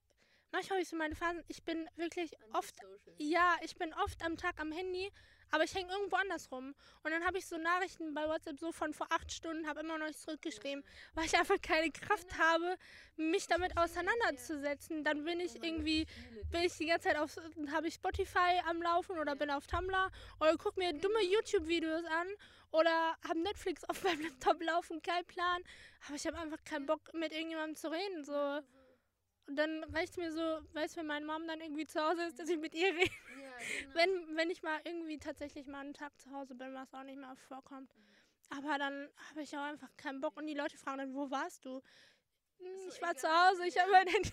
[0.50, 2.74] manchmal habe ich so meine Phasen, ich bin wirklich oft
[3.20, 5.10] ja, ich bin oft am Tag am Handy,
[5.50, 6.74] aber ich hänge irgendwo anders rum.
[7.02, 9.98] Und dann habe ich so Nachrichten bei WhatsApp so von vor acht Stunden, habe immer
[9.98, 10.84] noch nicht zurückgeschrieben,
[11.14, 12.76] weil ich einfach keine Kraft habe,
[13.16, 15.04] mich damit auseinanderzusetzen.
[15.04, 16.06] Dann bin ich irgendwie,
[16.50, 17.36] bin ich die ganze Zeit auf,
[17.72, 21.18] habe ich Spotify am Laufen oder bin auf Tumblr oder guck mir dumme.
[21.18, 22.28] YouTube-Videos an
[22.70, 25.62] oder habe Netflix auf meinem Laptop laufen, kein Plan.
[26.06, 26.88] Aber ich habe einfach keinen.
[26.88, 28.24] Bock, mit irgendjemandem zu reden.
[28.24, 28.32] So.
[29.46, 32.38] Und dann reicht mir so, weißt du, wenn meine Mom dann irgendwie zu Hause ist,
[32.38, 33.10] dass ich mit ihr rede.
[33.58, 33.94] Genau.
[33.94, 37.18] Wenn, wenn ich mal irgendwie tatsächlich mal einen Tag zu Hause bin, was auch nicht
[37.18, 37.94] mehr oft vorkommt.
[38.50, 41.64] Aber dann habe ich auch einfach keinen Bock und die Leute fragen dann, wo warst
[41.64, 41.82] du?
[42.58, 43.92] Hm, so Ich war zu Hause, ich habe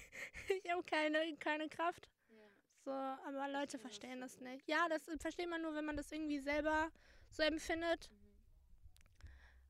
[0.64, 2.10] ich habe keine, keine Kraft.
[2.30, 2.48] ja.
[2.84, 4.68] So, aber Leute verstehen das nicht.
[4.68, 6.92] Ja, das versteht man nur, wenn man das irgendwie selber
[7.30, 8.10] so empfindet.
[8.12, 8.26] Mhm.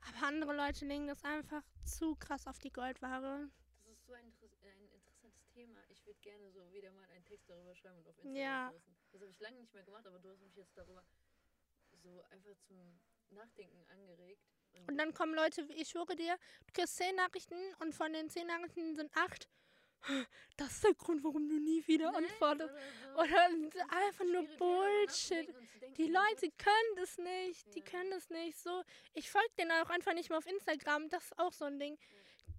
[0.08, 3.50] Aber andere Leute legen das einfach zu krass auf die Goldware.
[3.84, 4.32] Das ist so ein,
[4.64, 5.80] ein interessantes Thema.
[5.90, 8.70] Ich würde gerne so wieder mal einen Text darüber schreiben und auf Instagram Ja.
[8.72, 8.95] posten.
[9.16, 11.02] Das habe ich lange nicht mehr gemacht, aber du hast mich jetzt darüber
[12.04, 13.00] so einfach zum
[13.30, 14.42] Nachdenken angeregt.
[14.88, 18.46] Und dann kommen Leute, ich schwöre dir, du kriegst zehn Nachrichten und von den zehn
[18.46, 19.48] Nachrichten sind acht.
[20.58, 22.74] Das ist der Grund, warum du nie wieder antwortest.
[23.16, 23.22] Oder so.
[23.22, 25.48] Oder einfach nur Bullshit.
[25.48, 27.74] und denken, Die Leute können das nicht.
[27.74, 27.86] Die Ja.
[27.86, 28.60] können das nicht.
[28.60, 31.08] So, ich folge denen auch einfach nicht mehr auf Instagram.
[31.08, 31.98] Das ist auch so ein Ding.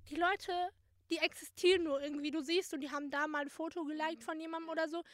[0.08, 0.70] Die Leute,
[1.10, 2.30] die existieren nur irgendwie.
[2.30, 4.24] Du siehst, und die haben da mal ein Foto geliked Mhm.
[4.24, 5.04] von jemandem oder so.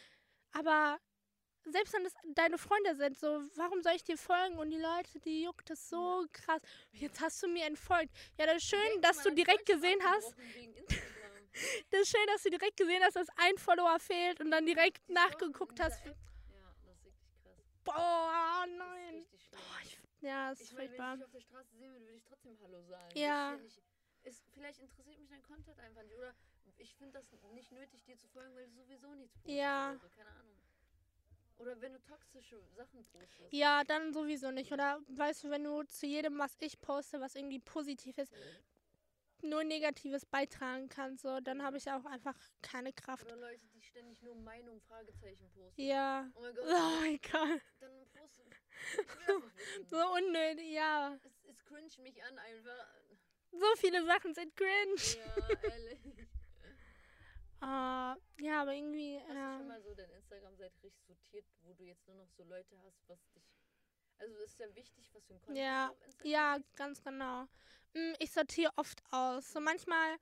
[0.53, 1.01] Aber
[1.65, 4.59] selbst wenn das deine Freunde sind, so, warum soll ich dir folgen?
[4.59, 6.63] Und die Leute, die juckt das so krass.
[6.93, 8.13] Jetzt hast du mir entfolgt.
[8.39, 10.35] Ja, das ist schön, dass du direkt gesehen hast.
[11.91, 15.07] Das ist schön, dass du direkt gesehen hast, dass ein Follower fehlt und dann direkt
[15.07, 16.03] Die nachgeguckt hast.
[16.03, 17.59] Ja, das ist wirklich krass.
[17.85, 19.15] Boah, ist nein.
[19.17, 19.51] richtig.
[19.51, 21.13] Boah, ich, ja, das ist Ich wenn furchtbar.
[21.13, 23.19] ich dich auf der Straße sehen würde, würde ich trotzdem Hallo sagen.
[23.19, 23.53] Ja.
[23.57, 23.83] Ist
[24.25, 26.17] ist, vielleicht interessiert mich dein Content einfach nicht.
[26.17, 26.35] Oder
[26.77, 29.59] ich finde das nicht nötig, dir zu folgen, weil du sowieso nichts postest.
[29.59, 29.91] Ja.
[29.91, 30.57] Oder so, keine Ahnung.
[31.59, 33.53] Oder wenn du toxische Sachen postest.
[33.53, 34.73] Ja, dann sowieso nicht.
[34.73, 38.33] Oder weißt du, wenn du zu jedem, was ich poste, was irgendwie positiv ist,
[39.43, 43.27] nur Negatives beitragen kannst, so, dann habe ich auch einfach keine Kraft.
[43.27, 45.81] Oder Leute, die ständig nur Meinung, Fragezeichen posten.
[45.81, 46.31] Ja.
[46.35, 47.61] Oh mein Gott, Oh mein Gott.
[47.81, 48.43] dann poste.
[48.93, 49.89] Ich will das nicht wissen.
[49.89, 51.19] So unnötig, ja.
[51.25, 52.87] Es, es cringe mich an einfach.
[53.51, 54.95] So viele Sachen sind cringe.
[54.97, 55.99] Ja, ehrlich.
[57.63, 61.85] Ah, ja, aber irgendwie, Hast du schon mal so deine Instagram-Seite richtig sortiert, wo du
[61.85, 63.45] jetzt nur noch so Leute hast, was dich.
[64.19, 67.43] Also es ist ja wichtig, was für ein Content Ja, du Instagram Ja, ganz genau.
[67.95, 69.53] Mm, Ich sortiere oft aus.
[69.53, 70.17] So manchmal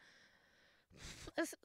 [1.37, 1.57] ist,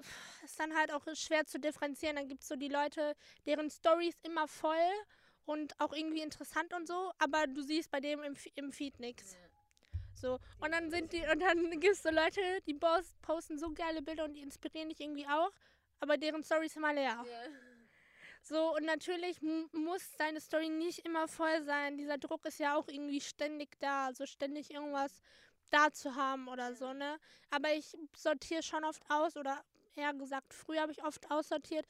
[0.43, 2.15] ist dann halt auch schwer zu differenzieren.
[2.15, 4.91] Dann gibt es so die Leute, deren Stories immer voll
[5.45, 9.33] und auch irgendwie interessant und so, aber du siehst bei dem im, im Feed nichts.
[9.33, 9.44] Ja.
[10.15, 10.39] So.
[10.59, 14.01] Und dann sind die, und dann gibt es so Leute, die post- posten so geile
[14.01, 15.51] Bilder und die inspirieren dich irgendwie auch,
[15.99, 17.23] aber deren Stories immer leer.
[17.25, 17.49] Ja.
[18.41, 21.97] So, und natürlich mu- muss deine Story nicht immer voll sein.
[21.97, 25.21] Dieser Druck ist ja auch irgendwie ständig da, also ständig irgendwas
[25.71, 27.17] da zu haben oder so, ne?
[27.49, 29.63] Aber ich sortiere schon oft aus oder
[29.95, 31.87] eher gesagt, früher habe ich oft aussortiert,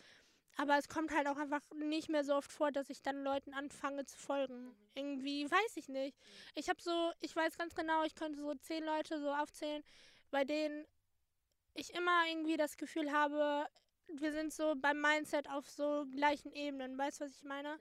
[0.57, 3.53] aber es kommt halt auch einfach nicht mehr so oft vor, dass ich dann Leuten
[3.53, 4.75] anfange zu folgen.
[4.95, 6.17] Irgendwie, weiß ich nicht.
[6.55, 9.83] Ich habe so, ich weiß ganz genau, ich könnte so zehn Leute so aufzählen,
[10.31, 10.85] bei denen
[11.73, 13.67] ich immer irgendwie das Gefühl habe,
[14.07, 16.97] wir sind so beim Mindset auf so gleichen Ebenen.
[16.97, 17.77] Weißt du, was ich meine?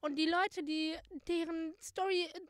[0.00, 0.96] Und die Leute, die
[1.28, 2.40] deren Story äh,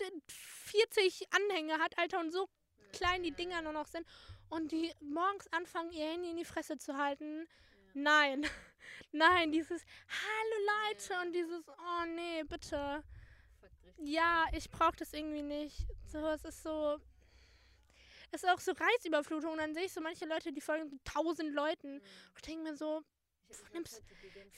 [0.00, 2.48] d- 40 Anhänge hat, Alter, und so
[2.92, 4.06] klein die Dinger nur noch sind
[4.48, 7.48] und die morgens anfangen, ihr Handy in die Fresse zu halten.
[7.94, 8.44] Nein.
[9.12, 13.02] Nein, dieses Hallo Leute und dieses Oh nee, bitte.
[13.98, 15.86] Ja, ich brauche das irgendwie nicht.
[16.06, 16.98] So, es ist so.
[18.32, 19.52] Es ist auch so Reizüberflutung.
[19.52, 21.94] Und dann sehe ich so manche Leute, die folgen so tausend Leuten.
[21.94, 22.00] Mhm.
[22.00, 23.02] Und ich denke mir so,
[23.48, 24.02] nimmst- nimmst,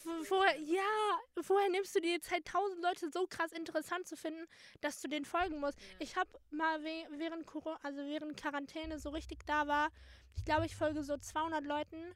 [0.05, 4.17] wo, für woher, ja, woher nimmst du dir Zeit, tausend Leute so krass interessant zu
[4.17, 4.47] finden,
[4.81, 5.79] dass du denen folgen musst?
[5.79, 5.87] Ja.
[5.99, 9.91] Ich habe mal während Corona, also während Quarantäne so richtig da war,
[10.37, 12.15] ich glaube, ich folge so 200 Leuten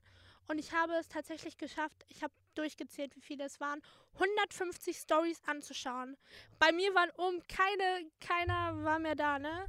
[0.49, 3.80] und ich habe es tatsächlich geschafft, ich habe durchgezählt, wie viele es waren,
[4.14, 6.16] 150 Stories anzuschauen.
[6.59, 9.66] Bei mir waren um keine, keiner war mehr da, ne?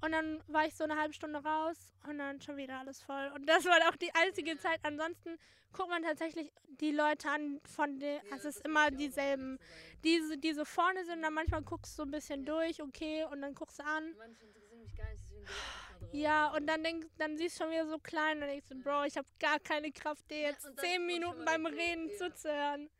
[0.00, 1.76] Und dann war ich so eine halbe Stunde raus
[2.08, 3.32] und dann schon wieder alles voll.
[3.34, 4.56] Und das war auch die einzige.
[4.58, 4.78] Zeit.
[4.84, 5.38] Ansonsten
[5.72, 9.58] guckt man tatsächlich die Leute an, von den, also es ist immer dieselben.
[10.04, 13.42] Diese, die so vorne sind, dann manchmal guckst du so ein bisschen durch, okay, und
[13.42, 14.14] dann guckst du an.
[14.16, 15.46] Manche interessieren mich gar nicht, deswegen
[16.12, 19.04] Ja, und dann denk, dann siehst du schon wieder so klein und denkst du, Bro,
[19.04, 22.16] ich habe gar keine Kraft, dir Ja, jetzt dann zehn Minuten beim Reden ja.
[22.16, 22.90] zuzuhören.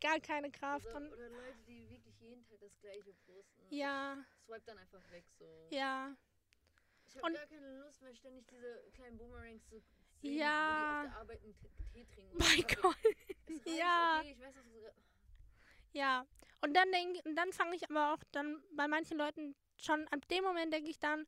[0.00, 0.86] Gar keine Kraft.
[0.86, 3.62] Oder, oder Leute, die wirklich jeden Tag das gleiche posten.
[3.70, 5.66] ja, swipe dann einfach weg so.
[5.70, 6.14] ja,
[7.06, 11.02] Ich habe Und- gar keine Lust mehr, ständig diese kleinen Boomerangs zu sehen, Ja.
[11.02, 11.54] die auf der Arbeit einen
[11.92, 12.36] Tee trinken.
[12.38, 12.82] mein.
[12.82, 12.96] Gott.
[13.78, 14.18] Ja.
[14.20, 14.92] Okay, ich weiß, du
[15.92, 16.26] Ja,
[16.62, 20.26] und dann denk, und dann fange ich aber auch dann bei manchen Leuten schon ab
[20.28, 21.26] dem Moment denke ich dann,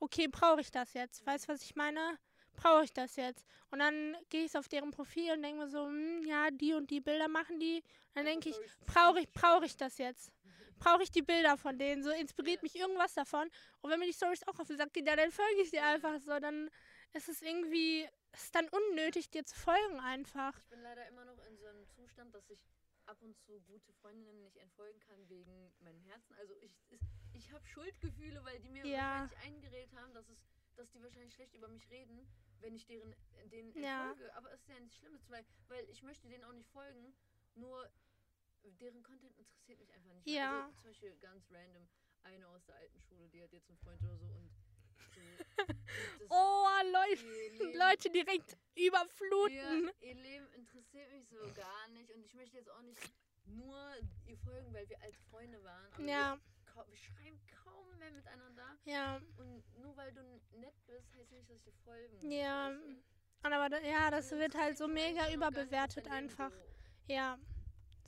[0.00, 1.24] okay, brauche ich das jetzt?
[1.26, 2.18] Weißt du, was ich meine?
[2.54, 3.46] Brauche ich das jetzt?
[3.70, 6.90] Und dann gehe ich auf deren Profil und denke mir so, hm, ja, die und
[6.90, 7.82] die Bilder machen die.
[8.14, 10.32] Dann denke ich, brauche ich, brauche ich das jetzt?
[10.78, 12.02] Brauche ich die Bilder von denen?
[12.02, 13.48] So inspiriert mich irgendwas davon.
[13.82, 15.84] Und wenn mir die Stories auch auf den Sack gehen, ja, dann folge ich dir
[15.84, 16.38] einfach so.
[16.40, 16.70] Dann
[17.12, 20.58] ist es irgendwie, ist dann unnötig, dir zu folgen einfach.
[20.58, 22.60] Ich bin leider immer noch in so einem Zustand, dass ich
[23.10, 26.32] ab und zu gute Freundinnen nicht entfolgen kann wegen meinem Herzen.
[26.36, 26.72] Also ich,
[27.32, 29.28] ich habe Schuldgefühle, weil die mir Ja.
[29.28, 30.38] wahrscheinlich eingeredet haben, dass, es,
[30.76, 32.24] dass die wahrscheinlich schlecht über mich reden,
[32.60, 33.12] wenn ich deren,
[33.50, 34.04] denen Ja.
[34.10, 34.34] entfolge.
[34.36, 37.12] Aber es ist ja nichts Schlimmes, weil, weil ich möchte denen auch nicht folgen,
[37.54, 37.90] nur
[38.78, 40.28] deren Content interessiert mich einfach nicht.
[40.28, 40.66] Ja.
[40.66, 41.88] Also zum Beispiel ganz random
[42.22, 44.52] eine aus der alten Schule, die hat jetzt einen Freund oder so und
[46.28, 49.54] Oh, Leute, Leute direkt überfluten.
[49.56, 53.12] ja, ihr Leben interessiert mich so gar nicht und ich möchte jetzt auch nicht
[53.46, 53.76] nur
[54.26, 55.92] ihr folgen, weil wir alte Freunde waren.
[55.92, 56.38] Aber Ja,
[56.74, 60.22] wir, wir schreiben kaum mehr miteinander ja, und nur weil du
[60.58, 62.70] nett bist, heißt nicht, dass ich dir folgen ja.
[62.70, 62.88] weißt du?
[63.42, 66.52] Und aber da, ja, das wird halt so mega überbewertet einfach.
[67.06, 67.38] Ja.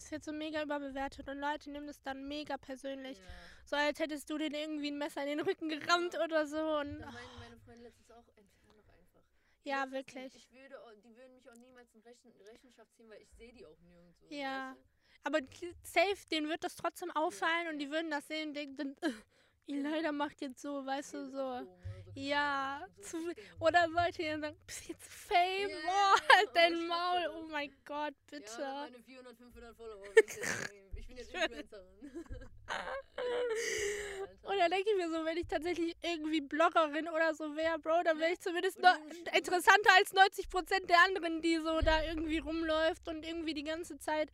[0.05, 3.19] Es wird so mega überbewertet und Leute nehmen das dann mega persönlich.
[3.19, 3.25] ja.
[3.65, 6.25] So als hättest du den irgendwie ein Messer in den Rücken gerammt Ja.
[6.25, 6.57] oder so.
[6.79, 9.23] Und Da meinen meine Freunde letztens auch, entfern doch einfach.
[9.65, 10.35] ja, Letztens, wirklich.
[10.37, 13.65] Ich würde, die würden mich auch niemals in Rechen, Rechenschaft ziehen, weil ich sehe die
[13.65, 14.27] auch nirgendwo.
[14.29, 14.77] Ja.
[15.25, 15.39] Aber
[15.85, 17.87] safe, denen wird das trotzdem auffallen und ja.
[17.87, 19.11] die würden das sehen und denken, äh,
[20.03, 21.67] leider macht jetzt so, weißt du, so.
[22.15, 23.17] Ja, zu,
[23.59, 25.71] oder sollte ihr sagen, bist jetzt Fame?
[25.71, 27.23] Ja, oh, ja, oh, dein Maul.
[27.25, 27.33] das.
[27.35, 28.59] Oh mein Gott, Ja, bitte.
[28.61, 30.03] meine 400, 500 Follower.
[30.95, 31.89] Ich, bin jetzt Influencerin.
[33.17, 37.79] Ja, Und da denke ich mir so, wenn ich tatsächlich irgendwie Bloggerin oder so wäre,
[37.79, 42.03] Bro, dann wäre ich zumindest noch sch- interessanter als 90% der anderen, die so da
[42.05, 44.31] irgendwie rumläuft und irgendwie die ganze Zeit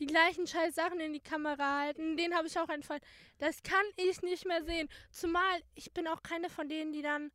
[0.00, 2.16] die gleichen scheiß Sachen in die Kamera halten.
[2.16, 2.98] Den habe ich auch einfach.
[3.38, 4.88] Das kann ich nicht mehr sehen.
[5.10, 7.30] Zumal ich bin auch keine von denen, die dann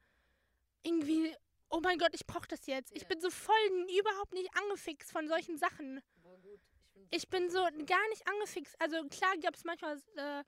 [0.84, 1.34] irgendwie,
[1.70, 2.92] oh mein Gott, ich brauche das jetzt.
[2.96, 3.08] Ich Ja.
[3.08, 3.56] bin so voll
[4.00, 6.02] überhaupt nicht angefixt von solchen Sachen.
[6.22, 6.38] Boah.
[6.38, 8.76] Ich bin, Ich bin so gar nicht angefixt.
[8.80, 10.44] Also klar gab es manchmal äh,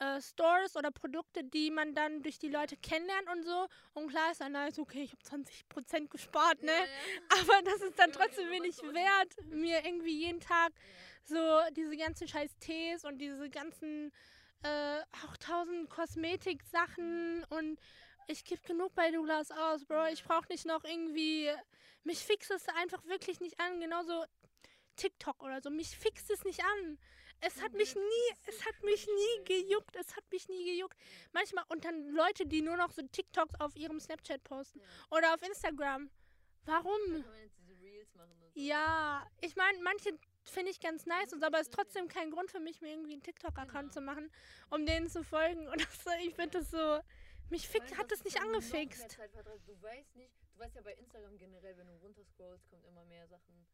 [0.00, 3.66] äh, Stores oder Produkte, die man dann durch die Leute kennenlernt und so.
[3.94, 6.72] Und klar ist dann nice, okay, ich habe 20% gespart, ne?
[6.72, 7.40] Ja, ja.
[7.40, 10.72] Aber das ist dann trotzdem ja, wenig wert, mir irgendwie jeden Tag.
[11.28, 14.12] So diese ganzen scheiß Tees und diese ganzen
[14.62, 17.78] äh, auch tausend Kosmetik-Sachen und
[18.26, 20.06] ich gebe genug bei Douglas aus, Bro.
[20.06, 21.50] Ich brauche nicht noch irgendwie.
[22.04, 23.80] Mich fixt es einfach wirklich nicht an.
[23.80, 24.24] Genauso
[24.96, 25.70] TikTok oder so.
[25.70, 26.98] Mich fixt es nicht an.
[27.40, 29.94] Es hat mich nie, es hat mich nie gejuckt.
[29.96, 30.96] Es hat mich nie gejuckt.
[31.32, 34.80] Manchmal, und dann Leute, die nur noch so TikToks auf ihrem Snapchat posten.
[35.10, 36.10] Oder auf Instagram.
[36.64, 37.24] Warum?
[38.54, 40.18] Ja, ich meine, manche
[40.50, 42.90] finde ich ganz nice, und so, aber es ist trotzdem kein Grund für mich, mir
[42.90, 43.92] irgendwie einen TikTok-Account Genau.
[43.92, 44.30] zu machen,
[44.70, 46.10] um denen zu folgen oder so.
[46.20, 47.00] Ich finde das so.
[47.50, 49.10] Mich fick, hat das nicht angefixt.
[49.12, 49.66] Zeitvertreib.
[49.66, 53.26] Du weißt nicht, du weißt ja bei Instagram generell, wenn du runterscrollst, kommt immer mehr
[53.28, 53.66] Sachen.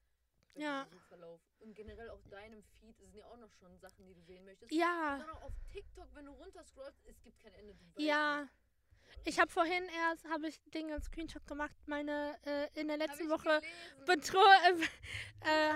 [0.57, 0.87] Ja.
[0.91, 1.41] Suchverlauf.
[1.61, 4.73] Und generell auf deinem Feed sind ja auch noch schon Sachen, die du sehen möchtest.
[4.73, 7.77] Ja, Und dann auch auf TikTok, wenn du runterscrollst, es gibt kein Ende.
[7.97, 8.43] Ja.
[8.43, 8.53] nicht.
[9.25, 13.29] Ich habe vorhin erst, habe ich Dinge als Screenshot gemacht, meine äh, in der letzten
[13.29, 13.61] Woche
[14.07, 15.73] betro äh, äh,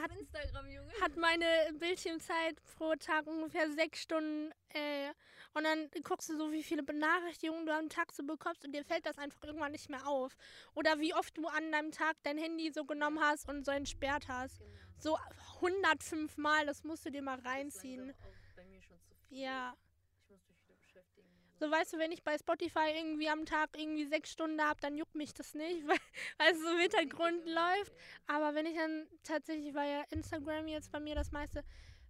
[1.05, 1.45] hat meine
[1.79, 4.53] Bildschirmzeit pro Tag ungefähr sechs Stunden.
[4.71, 5.11] Äh,
[5.53, 8.85] und dann guckst du so, wie viele Benachrichtigungen du am Tag so bekommst und dir
[8.85, 10.35] fällt das einfach irgendwann nicht mehr auf.
[10.75, 14.29] Oder wie oft du an deinem Tag dein Handy so genommen hast und so entsperrt
[14.29, 14.59] hast.
[14.59, 14.71] Genau.
[14.99, 15.19] So
[15.57, 18.11] 105 Mal, das musst du dir mal Das ist reinziehen.
[18.11, 19.39] auch bei mir schon zu viel.
[19.39, 19.77] Ja.
[20.23, 21.29] Ich muss mich wieder beschäftigen.
[21.61, 24.97] So weißt du, wenn ich bei Spotify irgendwie am Tag irgendwie sechs Stunden habe, dann
[24.97, 25.99] juckt mich das nicht, weil,
[26.39, 27.93] weil es so im Hintergrund läuft.
[28.27, 31.65] Aber wenn ich dann tatsächlich, weil ja Instagram jetzt bei mir das meiste,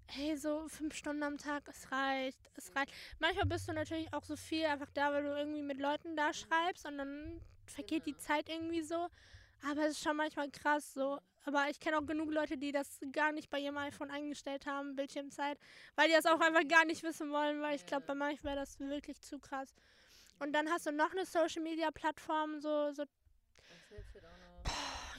[0.06, 2.92] hey, so fünf Stunden am Tag, es reicht, es reicht.
[3.18, 6.32] Manchmal bist du natürlich auch so viel einfach da, weil du irgendwie mit Leuten da
[6.32, 8.22] schreibst und dann vergeht die Genau.
[8.24, 9.08] Zeit irgendwie so.
[9.68, 11.18] Aber es ist schon manchmal krass so.
[11.46, 14.96] Aber ich kenne auch genug Leute, die das gar nicht bei ihrem iPhone eingestellt haben,
[14.96, 15.58] Bildschirmzeit,
[15.94, 18.06] weil die das auch einfach gar nicht wissen wollen, weil ich glaube, Ja.
[18.08, 19.74] bei manchen wäre das wirklich zu krass.
[20.38, 23.04] Und dann hast du noch eine Social Media Plattform, so, so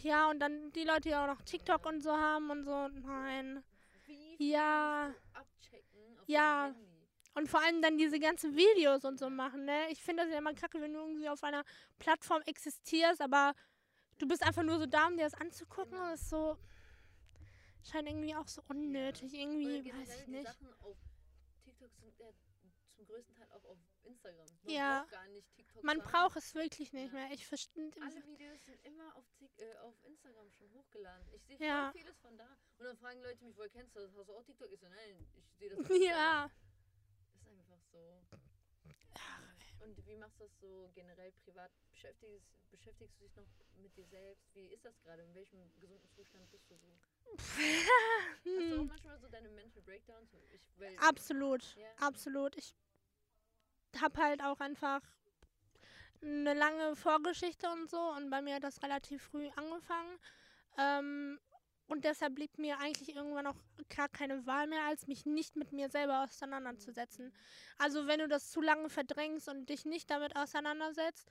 [0.02, 2.88] ja, und dann die Leute, die auch noch TikTok und so haben und so.
[2.90, 3.64] Nein.
[4.06, 5.14] Wie Ja.
[6.28, 6.76] Ja.
[7.34, 9.90] Und vor allem dann diese ganzen Videos und so machen, ne?
[9.90, 11.64] Ich finde das ja immer kacke, wenn du irgendwie auf einer
[12.00, 13.54] Plattform existierst, aber
[14.18, 15.92] du bist einfach nur so da, um dir das anzugucken.
[15.92, 16.10] Genau.
[16.12, 16.58] Das ist so.
[17.84, 19.32] Scheint irgendwie auch so unnötig.
[19.32, 20.48] Oder Irgendwie, generell weiß ich nicht.
[20.48, 20.98] Sachen auf
[21.64, 22.30] TikTok sind ja
[22.96, 24.48] zum größten Teil auch auf Instagram.
[24.64, 25.00] Man Ja.
[25.02, 26.12] braucht gar nicht TikTok Man haben.
[26.12, 27.20] braucht es wirklich nicht Ja.
[27.20, 27.32] mehr.
[27.32, 27.92] Ich verstehe.
[28.02, 31.28] Alle Videos sind immer auf, Tik äh, auf Instagram schon hochgeladen.
[31.34, 31.92] Ich sehe Ja.
[31.92, 32.48] vieles von da.
[32.78, 34.16] Und dann fragen Leute mich, woher kennst du das?
[34.16, 34.72] Hast du auch TikTok?
[34.72, 36.46] Ich so, nein, ich sehe das Ja.
[36.46, 36.52] Instagram.
[37.36, 38.26] Ist einfach so.
[39.86, 41.72] Und wie machst du das so generell privat?
[41.92, 44.44] Beschäftigst, beschäftigst du dich noch mit dir selbst?
[44.56, 45.22] Wie ist das gerade?
[45.22, 46.88] In welchem gesunden Zustand bist du so?
[48.58, 50.34] Hast du auch Hm, manchmal so deine Mental Breakdowns?
[50.54, 51.76] Ich, weil, absolut.
[51.76, 51.90] Ja.
[52.00, 52.56] Absolut.
[52.58, 52.74] Ich
[54.02, 55.02] habe halt auch einfach
[56.22, 60.18] eine lange Vorgeschichte und so und bei mir hat das relativ früh angefangen.
[60.78, 61.40] Ähm,
[61.88, 63.58] und deshalb blieb mir eigentlich irgendwann auch
[63.96, 67.32] gar keine Wahl mehr, als mich nicht mit mir selber auseinanderzusetzen.
[67.78, 71.30] Also wenn du das zu lange verdrängst und dich nicht damit auseinandersetzt,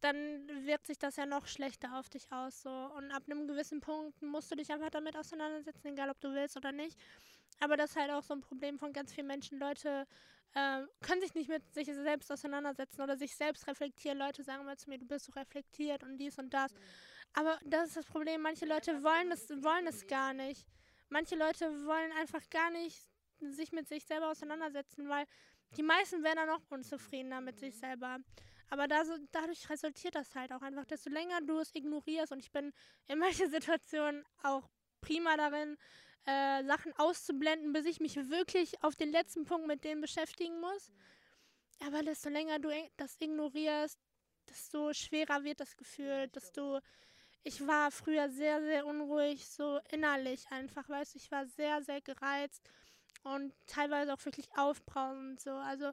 [0.00, 2.62] dann wirkt sich das ja noch schlechter auf dich aus.
[2.62, 2.70] So.
[2.70, 6.56] Und ab einem gewissen Punkt musst du dich einfach damit auseinandersetzen, egal ob du willst
[6.56, 6.98] oder nicht.
[7.60, 9.58] Aber das ist halt auch so ein Problem von ganz vielen Menschen.
[9.58, 10.06] Leute
[10.54, 14.18] äh, können sich nicht mit sich selbst auseinandersetzen oder sich selbst reflektieren.
[14.18, 16.72] Leute sagen mal zu mir, du bist so reflektiert und dies und das.
[17.32, 18.42] Aber das ist das Problem.
[18.42, 20.66] Manche Leute wollen es, wollen es gar nicht.
[21.08, 22.98] Manche Leute wollen einfach gar nicht
[23.40, 25.26] sich mit sich selber auseinandersetzen, weil
[25.76, 28.18] die meisten werden dann auch unzufriedener mit sich selber.
[28.68, 32.38] Aber da, so- dadurch resultiert das halt auch einfach, desto länger du es ignorierst und
[32.40, 32.72] ich bin
[33.06, 34.68] in manchen Situationen auch
[35.00, 35.76] prima darin,
[36.26, 40.92] äh, Sachen auszublenden, bis ich mich wirklich auf den letzten Punkt mit denen beschäftigen muss.
[41.80, 43.98] Aber desto länger du das ignorierst,
[44.48, 46.80] desto schwerer wird das Gefühl, du
[47.42, 52.00] ich war früher sehr, sehr unruhig, so innerlich einfach, weißt du, ich war sehr, sehr
[52.00, 52.68] gereizt
[53.22, 55.52] und teilweise auch wirklich aufbrausend so.
[55.52, 55.92] Also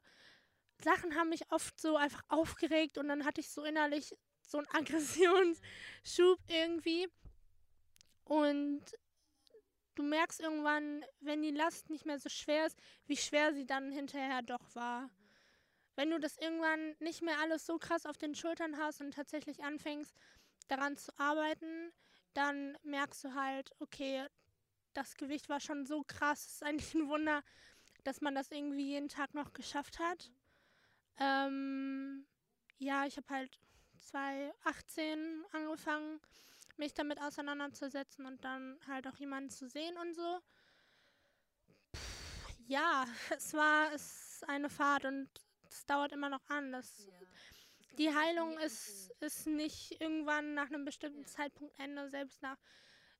[0.84, 4.68] Sachen haben mich oft so einfach aufgeregt und dann hatte ich so innerlich so einen
[4.72, 7.08] Aggressionsschub irgendwie.
[8.26, 8.84] Und
[9.96, 13.92] du merkst irgendwann, wenn die Last nicht mehr so schwer ist, wie schwer sie dann
[13.92, 15.10] hinterher doch war.
[15.96, 19.64] Wenn du das irgendwann nicht mehr alles so krass auf den Schultern hast und tatsächlich
[19.64, 20.14] anfängst,
[20.68, 21.92] daran zu arbeiten,
[22.34, 24.28] dann merkst du halt, okay,
[24.94, 27.44] das Gewicht war schon so krass, es ist eigentlich ein Wunder,
[28.04, 30.32] dass man das irgendwie jeden Tag noch geschafft hat.
[31.20, 32.26] Ähm,
[32.78, 33.60] ja, ich habe halt
[33.98, 36.20] 2018 angefangen,
[36.78, 40.40] mich damit auseinanderzusetzen und dann halt auch jemanden zu sehen und so.
[42.68, 43.06] Ja,
[43.38, 45.30] es war es eine Fahrt und
[45.70, 46.72] es dauert immer noch an.
[46.72, 47.27] Das, Ja.
[47.98, 51.26] Die Heilung ist, ist nicht irgendwann nach einem bestimmten.
[51.26, 52.58] Zeitpunkt Ende, selbst nach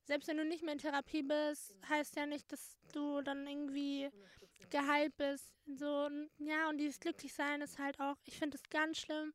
[0.04, 1.88] selbst wenn du nicht mehr in Therapie bist, Genau.
[1.90, 4.70] heißt ja nicht, dass du dann irgendwie 100%.
[4.70, 5.52] geheilt bist.
[5.66, 6.08] So,
[6.38, 9.34] ja, und dieses Glücklichsein ist halt auch, ich finde es ganz schlimm,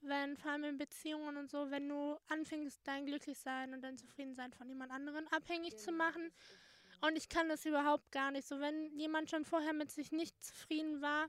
[0.00, 4.52] wenn, vor allem in Beziehungen und so, wenn du anfängst, dein Glücklichsein und dein Zufriedensein
[4.54, 6.32] von jemand anderen abhängig zu Genau, machen.
[7.02, 8.46] Und ich kann das überhaupt gar nicht.
[8.48, 11.28] So, wenn jemand schon vorher mit sich nicht zufrieden war,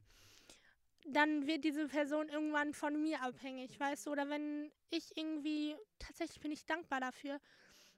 [1.07, 4.11] dann wird diese Person irgendwann von mir abhängig, weißt du?
[4.11, 7.39] Oder wenn ich irgendwie, tatsächlich bin ich dankbar dafür,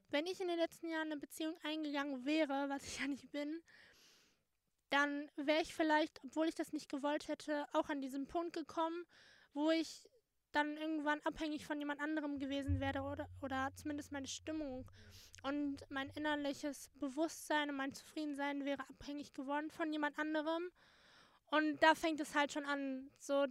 [0.09, 3.61] wenn ich in den letzten Jahren eine Beziehung eingegangen wäre, was ich ja nicht bin,
[4.89, 9.05] dann wäre ich vielleicht, obwohl ich das nicht gewollt hätte, auch an diesen Punkt gekommen,
[9.53, 10.09] wo ich
[10.53, 14.89] dann irgendwann abhängig von jemand anderem gewesen wäre oder, oder zumindest meine Stimmung
[15.43, 20.71] und mein innerliches Bewusstsein und mein Zufriedensein wäre abhängig geworden von jemand anderem.
[21.51, 23.45] Und da fängt es halt schon an, so,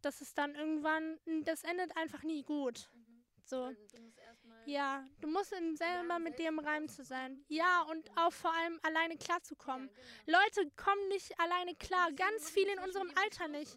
[0.00, 2.88] dass es dann irgendwann, das endet einfach nie gut.
[2.94, 3.24] Mhm.
[3.44, 3.66] So.
[3.66, 7.44] Weil Du Ja, du musst in selber mit dir im mit Reim zu sein.
[7.48, 9.88] Ja, und auch vor allem alleine klarzukommen.
[9.88, 9.94] Ja,
[10.26, 10.38] genau.
[10.38, 13.76] Leute kommen nicht alleine klar, Und ganz viele in unserem Alter nicht.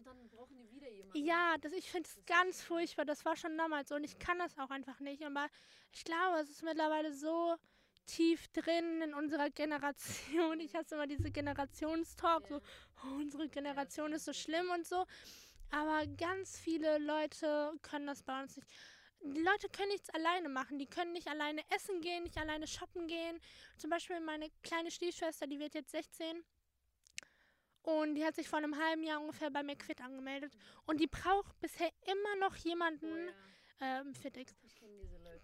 [1.14, 3.04] Ja, das, ich finde es ist ganz furchtbar.
[3.04, 5.24] Das war schon damals so und ich kann das auch einfach nicht.
[5.24, 5.48] Aber
[5.92, 7.56] ich glaube, es ist mittlerweile so
[8.06, 10.60] tief drin in unserer Generation.
[10.60, 12.56] Ich hasse immer diese Generationstalk, so
[13.04, 15.04] oh, unsere Generation ist so schlimm und so.
[15.70, 18.68] Aber ganz viele Leute können das bei uns nicht.
[19.22, 20.78] Die Leute können nichts alleine machen.
[20.78, 23.40] Die können nicht alleine essen gehen, nicht alleine shoppen gehen.
[23.76, 26.44] Zum Beispiel meine kleine Stiefschwester, die wird jetzt 16.
[27.82, 30.52] Und die hat sich vor einem halben Jahr ungefähr bei mir Quit angemeldet.
[30.86, 33.28] Und die braucht bisher immer noch Oh, jemanden,
[33.80, 34.00] ja.
[34.00, 34.85] ähm, diese Leute.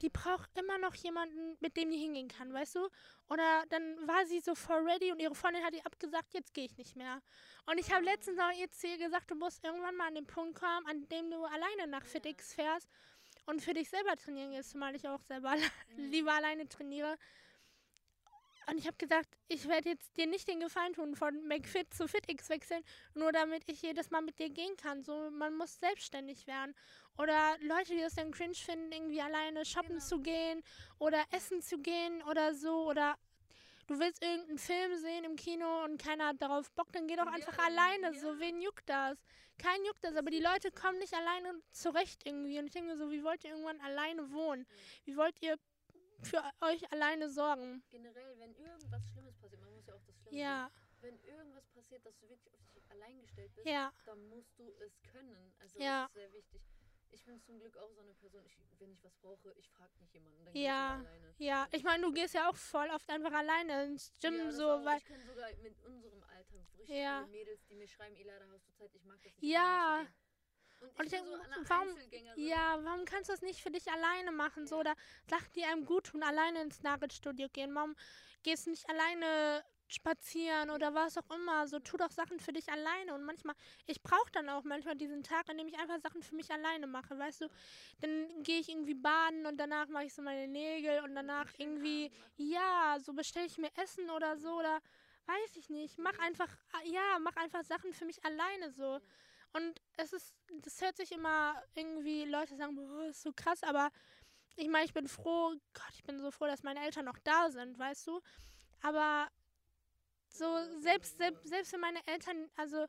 [0.03, 2.88] Die braucht immer noch jemanden, mit dem die hingehen kann, weißt du?
[3.28, 6.66] Oder dann war sie so for ready und ihre Freundin hat ihr abgesagt, jetzt gehe
[6.66, 7.22] ich nicht mehr.
[7.66, 10.59] Und ich habe letztens auch ihr Ziel gesagt, du musst irgendwann mal an den Punkt
[10.59, 12.88] kommen, an dem du alleine nach Fitix fährst
[13.46, 15.55] und für dich selber trainieren gehst, zumal ich auch selber
[15.96, 17.16] lieber alleine trainiere.
[18.68, 22.09] und ich habe gesagt, ich werde jetzt dir nicht den Gefallen tun, von McFit zu
[22.09, 22.82] FitX wechseln,
[23.14, 25.03] nur damit ich jedes Mal mit dir gehen kann.
[25.05, 26.74] So, man muss selbstständig werden.
[27.19, 30.05] Oder Leute, die das dann cringe finden, irgendwie alleine shoppen Genau.
[30.05, 30.63] zu gehen
[30.99, 32.89] oder essen zu gehen oder so.
[32.89, 33.17] Oder
[33.87, 37.27] du willst irgendeinen Film sehen im Kino und keiner hat darauf Bock, dann geh doch
[37.27, 38.13] Ja, einfach dann- alleine.
[38.15, 38.21] ja.
[38.21, 39.19] So, wen juckt das?
[39.59, 42.59] Kein juckt das, aber die Leute kommen nicht alleine zurecht irgendwie.
[42.59, 44.67] Und ich denke mir so, wie wollt ihr irgendwann alleine wohnen?
[45.05, 45.59] Wie wollt ihr
[46.23, 47.83] für euch alleine sorgen?
[47.91, 50.79] Generell, wenn irgendwas Schlimmes passiert, man muss ja auch das Schlimme Ja, sehen.
[51.03, 54.73] Wenn irgendwas passiert, dass du wirklich auf dich allein gestellt bist, ja, dann musst du
[54.79, 55.53] es können.
[55.59, 56.03] Also Ja.
[56.03, 56.63] das ist sehr wichtig.
[57.15, 59.93] Ich bin zum Glück auch so eine Person, ich, wenn ich was brauche, ich frage
[60.01, 61.35] nicht jemanden, dann Ja, ich alleine.
[61.39, 61.69] ja.
[61.71, 64.85] Ich meine, du gehst ja auch voll oft einfach alleine ins Gym, ja, so, auch.
[64.85, 64.99] weil.
[64.99, 67.27] Ich kenne sogar mit unserem Alter richtig Ja.
[67.27, 68.95] Mädels, die mir schreiben, Elada, hast du Zeit?
[68.95, 69.43] Ich mag das nicht.
[69.53, 70.01] Ja.
[70.81, 71.97] Und ich, Und ich bin denk, so warum-.
[72.37, 74.67] Ja, warum kannst du das nicht für dich alleine machen?
[74.67, 74.81] So, Ja.
[74.81, 74.95] oder
[75.29, 77.75] Sachen, die einem gut tun, alleine ins Nagelstudio gehen.
[77.75, 77.95] Warum
[78.43, 81.66] gehst du nicht alleine spazieren oder was auch immer?
[81.68, 83.14] So, tu doch Sachen für dich alleine.
[83.14, 83.55] Und manchmal,
[83.86, 86.86] ich brauche dann auch manchmal diesen Tag, an dem ich einfach Sachen für mich alleine
[86.86, 87.49] mache, weißt du?
[88.01, 92.09] Dann gehe ich irgendwie baden und danach mache ich so meine Nägel und danach irgendwie,
[92.09, 92.32] machen.
[92.36, 94.80] ja, so bestelle ich mir Essen oder so oder
[95.26, 95.99] weiß ich nicht.
[95.99, 96.49] Mach einfach,
[96.84, 99.01] ja, mach einfach Sachen für mich alleine so.
[99.53, 103.90] Und es ist, das hört sich immer irgendwie, Leute sagen, boah, ist so krass, aber
[104.57, 107.51] ich meine, ich bin froh, Gott, ich bin so froh, dass meine Eltern noch da
[107.51, 108.20] sind, weißt du?
[108.82, 109.28] Aber
[110.33, 112.87] so, selbst, selbst, selbst wenn meine Eltern, also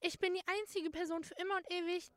[0.00, 2.10] ich bin die einzige Person für immer und ewig,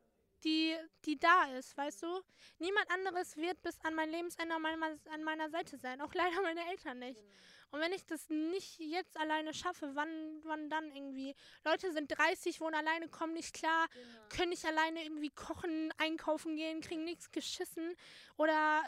[0.44, 2.22] die, die da ist, weißt du?
[2.60, 6.42] Niemand anderes wird bis an mein Lebensende an meiner, an meiner Seite sein, auch leider
[6.42, 7.20] meine Eltern nicht.
[7.20, 7.34] Genau.
[7.72, 11.36] Und wenn ich das nicht jetzt alleine schaffe, wann, wann dann irgendwie?
[11.64, 14.30] Leute sind 30, wohnen alleine, kommen nicht klar, Genau.
[14.30, 17.96] können nicht alleine irgendwie kochen, einkaufen gehen, kriegen nichts geschissen.
[18.38, 18.82] Oder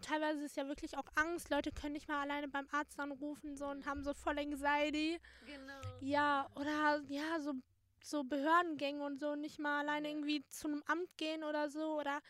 [0.00, 1.50] teilweise ist ja wirklich auch Angst.
[1.50, 5.20] Leute können nicht mal alleine beim Arzt anrufen so, und haben so voll Anxiety.
[5.46, 5.80] Genau.
[6.00, 7.54] Ja, oder ja, so,
[8.02, 11.98] so Behördengänge und so, nicht mal alleine irgendwie zu einem Amt gehen oder so.
[11.98, 12.20] Oder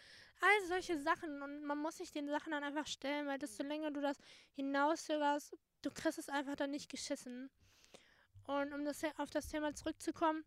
[0.40, 1.42] all solche Sachen.
[1.42, 4.18] Und man muss sich den Sachen dann einfach stellen, weil desto länger du das
[4.54, 7.50] hinauszögerst, du kriegst es einfach dann nicht geschissen.
[8.46, 10.44] Und um das, auf das Thema zurückzukommen,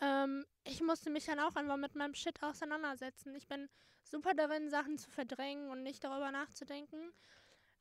[0.00, 3.34] ähm, ich musste mich dann auch einfach mit meinem Shit auseinandersetzen.
[3.34, 3.68] Ich bin
[4.02, 7.12] super darin, Sachen zu verdrängen und nicht darüber nachzudenken.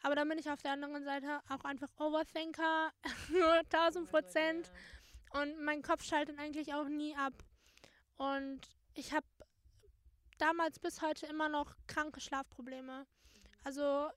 [0.01, 2.91] Aber dann bin ich auf der anderen Seite auch einfach Overthinker,
[3.29, 4.71] nur 1000 Prozent.
[5.31, 7.33] Und mein Kopf schaltet eigentlich auch nie ab.
[8.17, 8.61] Und
[8.93, 9.27] ich habe
[10.37, 13.05] damals bis heute immer noch kranke Schlafprobleme.
[13.63, 14.09] Also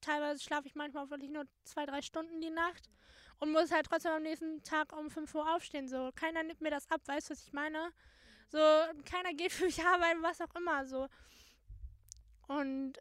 [0.00, 2.88] teilweise schlafe ich manchmal wirklich nur zwei, drei Stunden die Nacht
[3.38, 5.88] und muss halt trotzdem am nächsten Tag um 5 Uhr aufstehen.
[5.88, 7.92] So, keiner nimmt mir das ab, weißt du, was ich meine?
[8.48, 8.58] So,
[9.04, 10.86] keiner geht für mich arbeiten, was auch immer.
[10.86, 11.08] So.
[12.48, 12.94] Und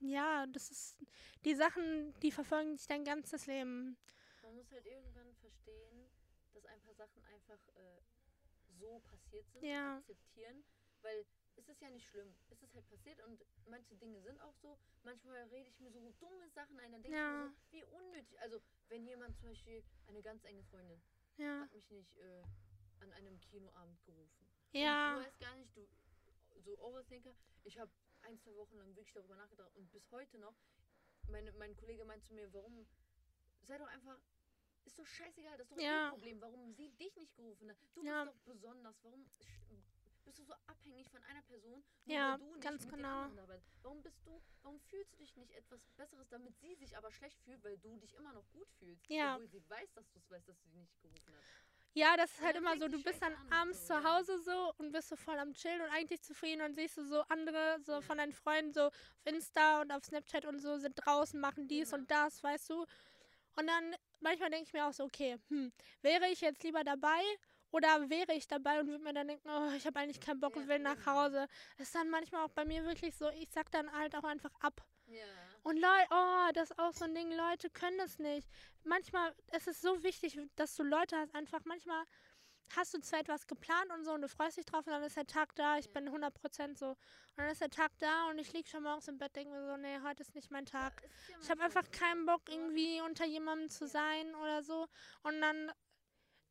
[0.00, 0.98] ja, das ist
[1.44, 3.96] die Sachen, die verfolgen dich dein ganzes Leben.
[4.42, 6.10] Man muss halt irgendwann verstehen,
[6.52, 8.00] dass ein paar Sachen einfach äh,
[8.80, 9.98] so passiert sind Ja.
[9.98, 10.64] akzeptieren,
[11.02, 11.24] weil
[11.56, 12.34] es ist ja nicht schlimm.
[12.72, 14.78] Ist halt passiert und manche Dinge sind auch so.
[15.02, 17.44] Manchmal rede ich mir so dumme Sachen ein, dann denke Ja.
[17.44, 18.40] ich mir so, wie unnötig.
[18.40, 21.02] Also wenn jemand zum Beispiel, eine ganz enge Freundin,
[21.36, 21.60] Ja.
[21.60, 22.42] hat mich nicht äh,
[23.00, 24.48] an einem Kinoabend gerufen.
[24.72, 25.10] Ja.
[25.16, 25.86] Und du weißt gar nicht, du,
[26.60, 27.92] so Overthinker, ich habe
[28.22, 30.54] ein, zwei Wochen lang wirklich darüber nachgedacht und bis heute noch,
[31.28, 32.86] meine, mein Kollege meint zu mir, warum,
[33.64, 34.18] sei doch einfach,
[34.86, 36.06] ist doch scheißegal, das ist doch Ja.
[36.06, 37.76] ihr Problem, warum sie dich nicht gerufen hat.
[37.94, 38.24] Du Ja.
[38.24, 39.28] bist doch besonders, warum
[40.24, 43.30] bist du so abhängig von einer Person, Ja, du nicht ganz genau.
[43.82, 47.38] Warum bist du, warum fühlst du dich nicht etwas Besseres, damit sie sich aber schlecht
[47.44, 49.34] fühlt, weil du dich immer noch gut fühlst, Ja.
[49.34, 51.44] obwohl sie weiß, dass du es weißt, dass sie dich nicht gerufen hat.
[51.94, 54.16] Ja, das ist Und halt immer so, du bist dann an, abends so, zu ja.
[54.16, 57.20] Hause so und bist so voll am Chillen und eigentlich zufrieden und siehst du so
[57.28, 58.00] andere, so Ja.
[58.00, 61.90] von deinen Freunden so auf Insta und auf Snapchat und so sind draußen, machen dies
[61.90, 62.02] Genau.
[62.02, 62.86] und das, weißt du.
[63.56, 65.70] Und dann manchmal denke ich mir auch so, okay, hm,
[66.00, 67.20] wäre ich jetzt lieber dabei
[67.72, 70.54] oder wäre ich dabei und würde mir dann denken, oh, ich habe eigentlich keinen Bock
[70.56, 71.04] und will nach.
[71.06, 71.48] Hause.
[71.78, 74.52] Das ist dann manchmal auch bei mir wirklich so, ich sag dann halt auch einfach
[74.60, 74.80] ab.
[75.06, 75.24] Ja.
[75.64, 78.48] Und Leute, oh, das ist auch so ein Ding, Leute können das nicht.
[78.84, 82.04] Manchmal ist es so wichtig, dass du Leute hast, einfach manchmal
[82.76, 85.16] hast du zwar etwas geplant und so und du freust dich drauf und dann ist
[85.16, 85.92] der Tag da, ich Ja.
[85.92, 86.90] bin 100% so.
[86.90, 86.98] Und
[87.36, 89.76] dann ist der Tag da und ich lieg schon morgens im Bett, denke mir so,
[89.76, 91.02] nee, heute ist nicht mein Tag.
[91.02, 94.86] Ja, ist Ich habe einfach keinen Bock, irgendwie unter jemandem zu sein oder so.
[95.22, 95.70] Und dann,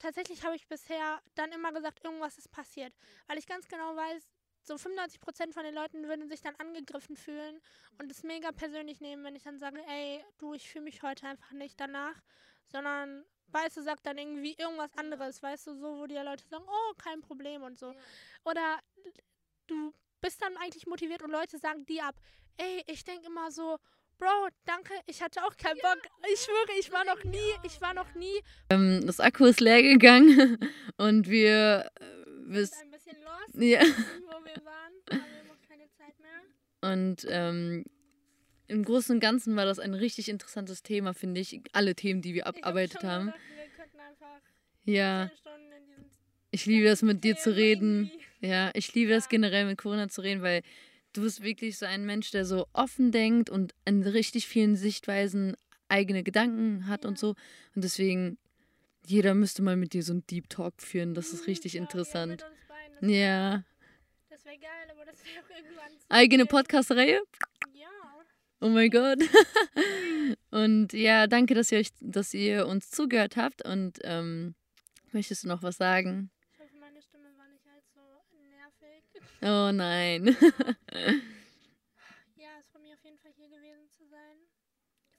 [0.02, 2.94] tatsächlich habe ich bisher dann immer gesagt, irgendwas ist passiert.
[3.28, 4.28] Weil ich ganz genau weiß,
[4.64, 7.60] so 95% von den Leuten würden sich dann angegriffen fühlen
[8.00, 11.28] und es mega persönlich nehmen, wenn ich dann sage, ey, du, ich fühle mich heute
[11.28, 12.22] einfach nicht danach,
[12.68, 16.66] sondern, weißt du, sagt dann irgendwie irgendwas anderes, weißt du, so, wo die Leute sagen,
[16.68, 17.94] oh, kein Problem und so.
[18.44, 18.80] Oder
[19.68, 22.16] du bist dann eigentlich motiviert und Leute sagen dir ab,
[22.58, 23.78] ey, ich denke immer so,
[24.22, 25.98] Bro, danke, ich hatte auch keinen Bock.
[26.32, 28.40] Ich schwöre, ich war noch nie, ich war noch nie.
[28.70, 30.60] Ähm, das Akku ist leer gegangen
[30.98, 35.50] und wir äh, sind wiss, ein bisschen lost, ja, wo wir waren, aber wir haben
[35.50, 36.92] auch keine Zeit mehr.
[36.94, 37.84] und ähm,
[38.68, 41.60] im Großen und Ganzen war das ein richtig interessantes Thema, finde ich.
[41.74, 43.26] Alle Themen, die wir hab abarbeitet haben.
[43.26, 44.42] Gesagt, wir könnten einfach
[44.84, 46.06] Ja, zehn Stunden in diesem
[46.52, 48.12] ich liebe das mit dir zu Thema reden.
[48.40, 50.62] Ja, ich liebe das generell mit Corona zu reden, weil
[51.14, 55.56] du bist wirklich so ein Mensch, der so offen denkt und in richtig vielen Sichtweisen
[55.90, 57.20] eigene Gedanken hat und Ja.
[57.20, 57.30] so.
[57.76, 58.38] Und deswegen,
[59.06, 61.14] jeder müsste mal mit dir so einen Deep Talk führen.
[61.14, 62.46] Das ist Mhm, richtig ja, ja, interessant.
[63.02, 63.64] wär- Ja.
[64.30, 66.46] Das wäre geil, aber das wäre auch irgendwann Eigene.
[66.46, 67.22] Podcast-Reihe?
[67.74, 67.88] Ja.
[68.62, 69.20] Oh mein Gott.
[70.52, 73.66] Und ja, danke, dass ihr, euch, dass ihr uns zugehört habt.
[73.66, 74.56] Und ähm,
[75.12, 76.30] möchtest du noch was sagen?
[76.54, 78.00] Ich hoffe, meine Stimme war nicht allzu
[78.50, 79.04] nervig.
[79.44, 80.36] Oh nein.
[82.36, 84.38] Ja, es freut mich auf jeden Fall hier gewesen zu sein.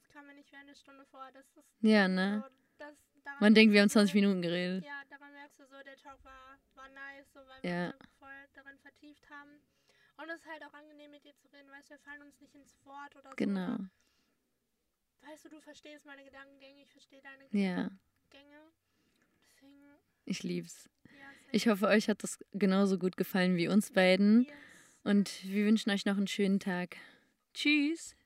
[0.00, 1.28] Es kam mir nicht wie eine Stunde vor.
[1.32, 2.42] Das ist Ja, ne?
[2.44, 2.94] so, das,
[3.40, 4.84] Man denkt, wir haben merkst du 20 so- Minuten geredet.
[4.84, 7.86] Ja, daran merkst du so, der Talk war, war nice, so, weil wir Ja.
[7.86, 9.60] uns so voll darin vertieft haben.
[10.18, 12.40] Und es ist halt auch angenehm mit dir zu reden, weißt du, wir fallen uns
[12.40, 13.36] nicht ins Wort oder so.
[13.36, 13.76] Genau.
[15.22, 17.90] Weißt du, du verstehst meine Gedankengänge, ich verstehe deine Ja,
[18.30, 18.60] Gänge.
[19.48, 19.82] Deswegen,
[20.24, 20.88] ich lieb's.
[21.50, 24.46] Ich hoffe, euch hat das genauso gut gefallen wie uns beiden.
[25.04, 26.96] Und wir wünschen euch noch einen schönen Tag.
[27.54, 28.16] Tschüss.